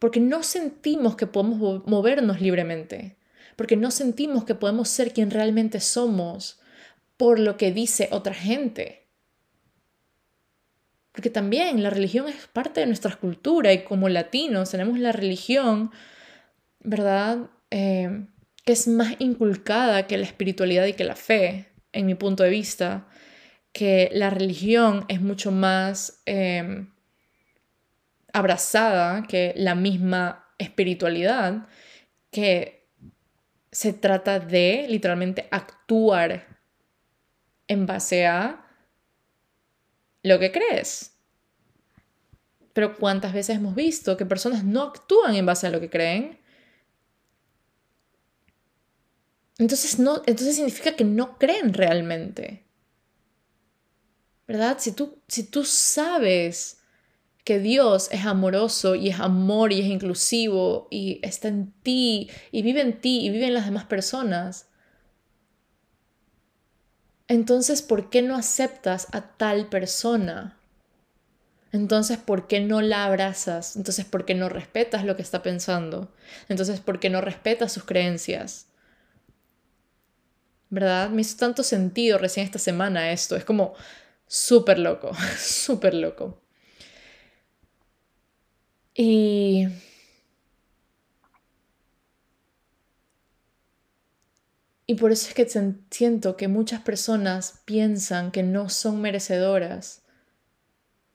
porque 0.00 0.18
no 0.18 0.42
sentimos 0.42 1.14
que 1.14 1.26
podemos 1.26 1.86
movernos 1.86 2.40
libremente, 2.40 3.18
porque 3.54 3.76
no 3.76 3.90
sentimos 3.90 4.44
que 4.44 4.54
podemos 4.54 4.88
ser 4.88 5.12
quien 5.12 5.30
realmente 5.30 5.78
somos 5.78 6.58
por 7.18 7.38
lo 7.38 7.58
que 7.58 7.70
dice 7.70 8.08
otra 8.10 8.32
gente. 8.32 9.06
Porque 11.12 11.28
también 11.28 11.82
la 11.82 11.90
religión 11.90 12.28
es 12.28 12.46
parte 12.46 12.80
de 12.80 12.86
nuestra 12.86 13.14
cultura 13.16 13.74
y 13.74 13.84
como 13.84 14.08
latinos 14.08 14.70
tenemos 14.70 14.98
la 14.98 15.12
religión, 15.12 15.90
¿verdad? 16.80 17.50
Eh, 17.70 18.26
que 18.64 18.72
es 18.72 18.88
más 18.88 19.14
inculcada 19.18 20.06
que 20.06 20.18
la 20.18 20.24
espiritualidad 20.24 20.86
y 20.86 20.94
que 20.94 21.04
la 21.04 21.16
fe, 21.16 21.68
en 21.92 22.06
mi 22.06 22.14
punto 22.14 22.42
de 22.42 22.50
vista, 22.50 23.08
que 23.72 24.10
la 24.12 24.30
religión 24.30 25.04
es 25.08 25.20
mucho 25.20 25.52
más... 25.52 26.22
Eh, 26.26 26.86
abrazada 28.32 29.22
que 29.22 29.52
la 29.56 29.74
misma 29.74 30.46
espiritualidad, 30.58 31.66
que 32.30 32.88
se 33.72 33.92
trata 33.92 34.40
de 34.40 34.86
literalmente 34.88 35.48
actuar 35.50 36.60
en 37.68 37.86
base 37.86 38.26
a 38.26 38.66
lo 40.22 40.38
que 40.38 40.52
crees. 40.52 41.16
Pero 42.72 42.96
¿cuántas 42.96 43.32
veces 43.32 43.56
hemos 43.56 43.74
visto 43.74 44.16
que 44.16 44.26
personas 44.26 44.64
no 44.64 44.82
actúan 44.82 45.34
en 45.34 45.46
base 45.46 45.66
a 45.66 45.70
lo 45.70 45.80
que 45.80 45.90
creen? 45.90 46.38
Entonces, 49.60 49.98
no, 49.98 50.22
entonces 50.24 50.56
significa 50.56 50.96
que 50.96 51.04
no 51.04 51.36
creen 51.36 51.74
realmente. 51.74 52.64
¿Verdad? 54.48 54.78
Si 54.80 54.92
tú, 54.92 55.18
si 55.28 55.42
tú 55.42 55.64
sabes 55.64 56.78
que 57.44 57.58
Dios 57.58 58.08
es 58.10 58.24
amoroso 58.24 58.94
y 58.94 59.10
es 59.10 59.20
amor 59.20 59.74
y 59.74 59.80
es 59.80 59.86
inclusivo 59.86 60.88
y 60.90 61.20
está 61.22 61.48
en 61.48 61.72
ti 61.82 62.30
y 62.50 62.62
vive 62.62 62.80
en 62.80 63.02
ti 63.02 63.20
y 63.20 63.28
vive 63.28 63.48
en 63.48 63.54
las 63.54 63.66
demás 63.66 63.84
personas. 63.84 64.66
Entonces, 67.28 67.82
¿por 67.82 68.08
qué 68.08 68.22
no 68.22 68.36
aceptas 68.36 69.08
a 69.12 69.36
tal 69.36 69.68
persona? 69.68 70.58
Entonces, 71.70 72.16
¿por 72.16 72.48
qué 72.48 72.60
no 72.60 72.80
la 72.80 73.04
abrazas? 73.04 73.76
Entonces, 73.76 74.06
¿por 74.06 74.24
qué 74.24 74.34
no 74.34 74.48
respetas 74.48 75.04
lo 75.04 75.16
que 75.16 75.22
está 75.22 75.42
pensando? 75.42 76.10
Entonces, 76.48 76.80
¿por 76.80 76.98
qué 76.98 77.10
no 77.10 77.20
respetas 77.20 77.72
sus 77.72 77.84
creencias? 77.84 78.69
¿Verdad? 80.70 81.10
Me 81.10 81.22
hizo 81.22 81.36
tanto 81.36 81.62
sentido 81.62 82.18
recién 82.18 82.46
esta 82.46 82.58
semana 82.58 83.12
esto. 83.12 83.36
Es 83.36 83.44
como 83.44 83.74
súper 84.26 84.78
loco, 84.78 85.12
súper 85.38 85.94
loco. 85.94 86.40
Y 88.94 89.66
Y 94.90 94.96
por 94.96 95.12
eso 95.12 95.28
es 95.28 95.34
que 95.34 95.46
siento 95.88 96.36
que 96.36 96.48
muchas 96.48 96.80
personas 96.80 97.60
piensan 97.64 98.32
que 98.32 98.42
no 98.42 98.68
son 98.68 99.00
merecedoras 99.00 100.02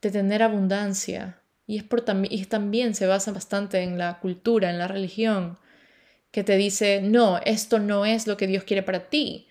de 0.01 0.12
tener 0.12 0.43
abundancia. 0.43 1.41
Y, 1.68 1.76
es 1.80 1.84
por 1.84 2.06
y 2.30 2.45
también 2.45 2.95
se 2.95 3.06
basa 3.06 3.34
bastante 3.34 3.82
en 3.84 3.97
la 3.97 4.20
cultura, 4.22 4.70
en 4.70 4.78
la 4.78 4.88
religión, 4.88 5.58
que 6.36 6.43
te 6.43 6.57
dice, 6.57 6.99
no, 7.01 7.39
esto 7.45 7.79
no 7.79 8.05
es 8.05 8.27
lo 8.27 8.36
que 8.36 8.45
Dios 8.45 8.65
quiere 8.65 8.83
para 8.83 9.09
ti, 9.09 9.47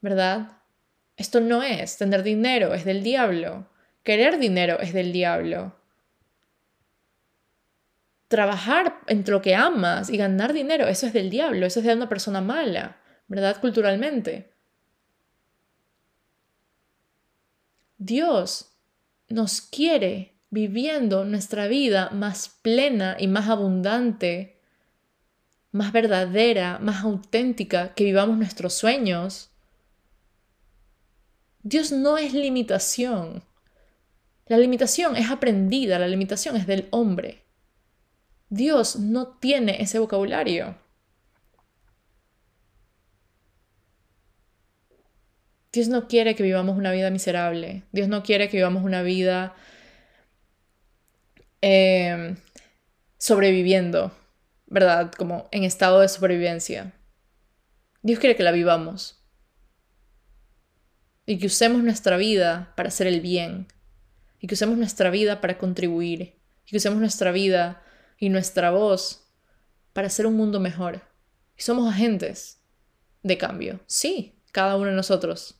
¿verdad? 0.00 0.58
Esto 1.16 1.40
no 1.40 1.62
es, 1.62 1.96
tener 1.96 2.24
dinero 2.24 2.74
es 2.74 2.84
del 2.84 3.04
diablo, 3.04 3.68
querer 4.02 4.40
dinero 4.40 4.80
es 4.80 4.92
del 4.92 5.12
diablo 5.12 5.78
trabajar 8.28 9.00
entre 9.06 9.32
lo 9.32 9.42
que 9.42 9.54
amas 9.54 10.10
y 10.10 10.16
ganar 10.18 10.52
dinero, 10.52 10.86
eso 10.86 11.06
es 11.06 11.12
del 11.14 11.30
diablo, 11.30 11.66
eso 11.66 11.80
es 11.80 11.86
de 11.86 11.94
una 11.94 12.08
persona 12.08 12.40
mala, 12.40 12.98
¿verdad? 13.26 13.58
Culturalmente. 13.60 14.52
Dios 17.96 18.70
nos 19.28 19.60
quiere 19.60 20.34
viviendo 20.50 21.24
nuestra 21.24 21.66
vida 21.66 22.10
más 22.10 22.50
plena 22.62 23.16
y 23.18 23.26
más 23.26 23.48
abundante, 23.48 24.57
más 25.72 25.92
verdadera, 25.92 26.78
más 26.78 27.04
auténtica, 27.04 27.94
que 27.94 28.04
vivamos 28.04 28.38
nuestros 28.38 28.74
sueños. 28.74 29.50
Dios 31.62 31.92
no 31.92 32.18
es 32.18 32.32
limitación. 32.32 33.42
La 34.46 34.56
limitación 34.56 35.16
es 35.16 35.30
aprendida, 35.30 35.98
la 35.98 36.08
limitación 36.08 36.56
es 36.56 36.66
del 36.66 36.88
hombre. 36.90 37.42
Dios 38.48 38.96
no 38.96 39.28
tiene 39.28 39.82
ese 39.82 39.98
vocabulario. 39.98 40.74
Dios 45.72 45.88
no 45.88 46.08
quiere 46.08 46.34
que 46.34 46.42
vivamos 46.42 46.78
una 46.78 46.92
vida 46.92 47.10
miserable. 47.10 47.82
Dios 47.92 48.08
no 48.08 48.22
quiere 48.22 48.48
que 48.48 48.56
vivamos 48.56 48.84
una 48.84 49.02
vida 49.02 49.54
em, 51.60 52.36
sobreviviendo, 53.18 54.12
¿verdad? 54.68 55.12
Como 55.12 55.48
en 55.50 55.64
estado 55.64 56.00
de 56.00 56.08
sobrevivencia. 56.08 56.94
Dios 58.02 58.18
quiere 58.18 58.36
que 58.36 58.42
la 58.42 58.52
vivamos. 58.52 59.24
Y 61.26 61.38
que 61.38 61.46
usemos 61.46 61.82
nuestra 61.82 62.16
vida 62.16 62.72
para 62.76 62.88
hacer 62.88 63.06
el 63.06 63.20
bien. 63.20 63.66
Y 64.40 64.46
que 64.46 64.54
usemos 64.54 64.78
nuestra 64.78 65.10
vida 65.10 65.40
para 65.40 65.58
contribuir. 65.58 66.40
Y 66.66 66.70
que 66.70 66.76
usemos 66.76 67.00
nuestra 67.00 67.32
vida 67.32 67.82
y 68.18 68.28
nuestra 68.28 68.70
voz 68.70 69.28
para 69.92 70.06
hacer 70.06 70.26
un 70.26 70.36
mundo 70.36 70.60
mejor. 70.60 71.02
Y 71.56 71.62
somos 71.62 71.92
agentes 71.92 72.62
de 73.22 73.36
cambio. 73.38 73.80
Sí, 73.86 74.42
cada 74.52 74.76
uno 74.76 74.86
de 74.86 74.96
nosotros. 74.96 75.57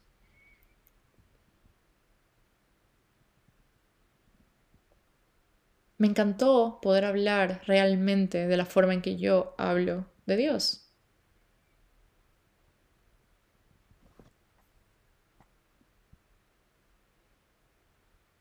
Me 5.99 6.07
encantó 6.07 6.79
poder 6.81 7.05
hablar 7.05 7.61
realmente 7.67 8.47
de 8.47 8.57
la 8.57 8.65
forma 8.65 8.95
en 8.95 9.03
que 9.03 9.17
yo 9.17 9.55
hablo 9.59 10.07
de 10.27 10.37
Dios. 10.37 10.89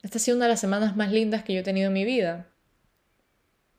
Esta 0.03 0.20
ha 0.20 0.22
sido 0.22 0.38
una 0.38 0.45
de 0.45 0.51
las 0.51 0.62
semanas 0.62 0.95
más 0.95 1.12
lindas 1.12 1.43
que 1.43 1.53
yo 1.53 1.60
he 1.60 1.64
tenido 1.64 1.88
en 1.88 1.93
mi 1.93 2.05
vida. 2.05 2.47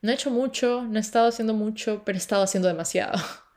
No 0.03 0.11
he 0.11 0.15
hecho 0.15 0.31
mucho, 0.31 0.83
no 0.83 0.99
he 0.99 1.01
estado 1.01 1.29
haciendo 1.29 1.55
mucho, 1.55 2.03
pero 2.05 2.17
he 2.17 2.21
estado 2.21 2.43
haciendo 2.43 2.69
demasiado. 2.69 3.19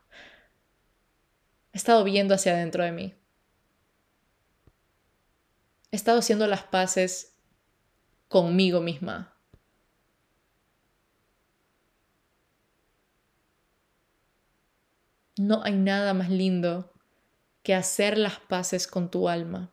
He 1.74 1.78
estado 1.78 2.03
viendo 2.03 2.34
hacia 2.34 2.53
adentro 2.53 2.84
de 2.84 2.91
mí. 2.91 3.13
He 5.91 5.95
estado 5.95 6.19
haciendo 6.19 6.45
las 6.47 6.63
paces 6.63 7.34
conmigo 8.28 8.82
misma. 8.82 9.30
No 15.41 15.63
hay 15.63 15.73
nada 15.73 16.13
más 16.13 16.29
lindo 16.29 16.93
que 17.63 17.73
hacer 17.73 18.17
las 18.17 18.39
paces 18.39 18.87
con 18.87 19.09
tu 19.09 19.27
alma. 19.27 19.71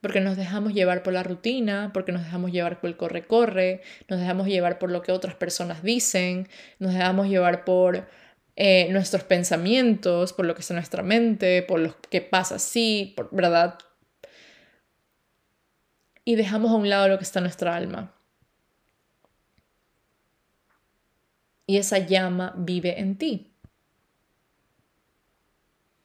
porque 0.00 0.20
nos 0.20 0.36
dejamos 0.36 0.72
llevar 0.72 1.02
por 1.02 1.12
la 1.12 1.22
rutina, 1.22 1.90
porque 1.92 2.12
nos 2.12 2.24
dejamos 2.24 2.52
llevar 2.52 2.80
por 2.80 2.88
el 2.88 2.96
corre-corre, 2.96 3.82
nos 4.08 4.18
dejamos 4.18 4.46
llevar 4.48 4.78
por 4.78 4.90
lo 4.90 5.02
que 5.02 5.12
otras 5.12 5.34
personas 5.34 5.82
dicen, 5.82 6.48
nos 6.78 6.94
dejamos 6.94 7.28
llevar 7.28 7.64
por 7.64 8.08
eh, 8.56 8.88
nuestros 8.92 9.24
pensamientos, 9.24 10.32
por 10.32 10.46
lo 10.46 10.54
que 10.54 10.62
en 10.68 10.76
nuestra 10.76 11.02
mente, 11.02 11.62
por 11.62 11.80
lo 11.80 11.94
que 12.08 12.22
pasa 12.22 12.54
así, 12.54 13.12
por, 13.14 13.28
¿verdad? 13.30 13.78
Y 16.24 16.36
dejamos 16.36 16.70
a 16.70 16.76
un 16.76 16.88
lado 16.88 17.08
lo 17.08 17.18
que 17.18 17.24
está 17.24 17.40
en 17.40 17.44
nuestra 17.44 17.76
alma. 17.76 18.14
Y 21.70 21.76
esa 21.78 21.98
llama 21.98 22.52
vive 22.56 22.98
en 22.98 23.16
ti. 23.16 23.54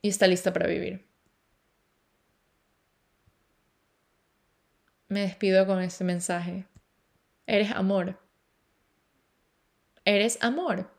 Y 0.04 0.10
está 0.10 0.28
lista 0.28 0.54
para 0.54 0.68
vivir. 0.68 1.04
Me 5.08 5.22
despido 5.22 5.66
con 5.66 5.82
este 5.82 6.04
mensaje. 6.04 6.68
Eres 7.48 7.72
amor. 7.72 8.20
Eres 10.04 10.38
amor. 10.44 10.94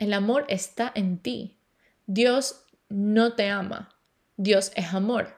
El 0.00 0.14
amor 0.14 0.46
está 0.48 0.90
en 0.96 1.16
ti. 1.22 1.60
Dios 2.06 2.66
no 2.88 3.34
te 3.34 3.50
ama. 3.50 3.96
Dios 4.36 4.72
es 4.74 4.92
amor. 4.92 5.36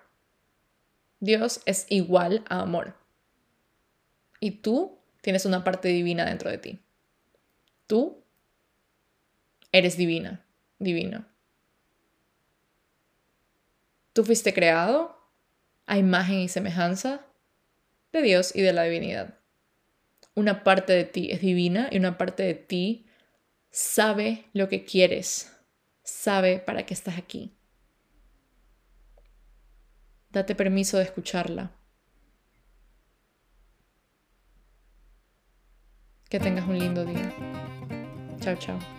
Dios 1.21 1.61
es 1.67 1.85
igual 1.91 2.47
a 2.49 2.63
amor. 2.63 2.97
Y 4.41 4.63
tú 4.63 4.98
tienes 5.29 5.45
una 5.45 5.63
parte 5.63 5.89
divina 5.89 6.25
dentro 6.25 6.51
de 6.51 6.57
ti. 6.57 6.79
Tú 7.87 8.25
eres 9.73 9.99
divina, 9.99 10.43
divino. 10.79 11.27
Tú 14.15 14.25
fuiste 14.25 14.55
creado 14.55 15.15
a 15.85 15.99
imagen 15.99 16.39
y 16.39 16.49
semejanza 16.49 17.27
de 18.11 18.23
Dios 18.23 18.57
y 18.57 18.63
de 18.63 18.73
la 18.73 18.85
divinidad. 18.85 19.35
Una 20.33 20.65
parte 20.65 20.95
de 20.95 21.05
ti 21.05 21.31
es 21.31 21.43
divina 21.43 21.91
y 21.93 21.99
una 21.99 22.17
parte 22.17 22.45
de 22.45 22.55
ti 22.55 23.07
sabe 23.71 24.47
lo 24.55 24.71
que 24.71 24.87
quieres, 24.87 25.53
sabe 26.05 26.59
para 26.59 26.87
qué 26.87 26.95
estás 26.95 27.19
aquí. 27.19 27.55
Date 30.31 30.55
permiso 30.55 30.97
de 30.97 31.03
escucharla. 31.03 31.78
Que 36.29 36.39
tengas 36.39 36.69
un 36.69 36.79
lindo 36.79 37.07
día. 37.07 37.33
Chao, 38.41 38.55
chao. 38.57 38.98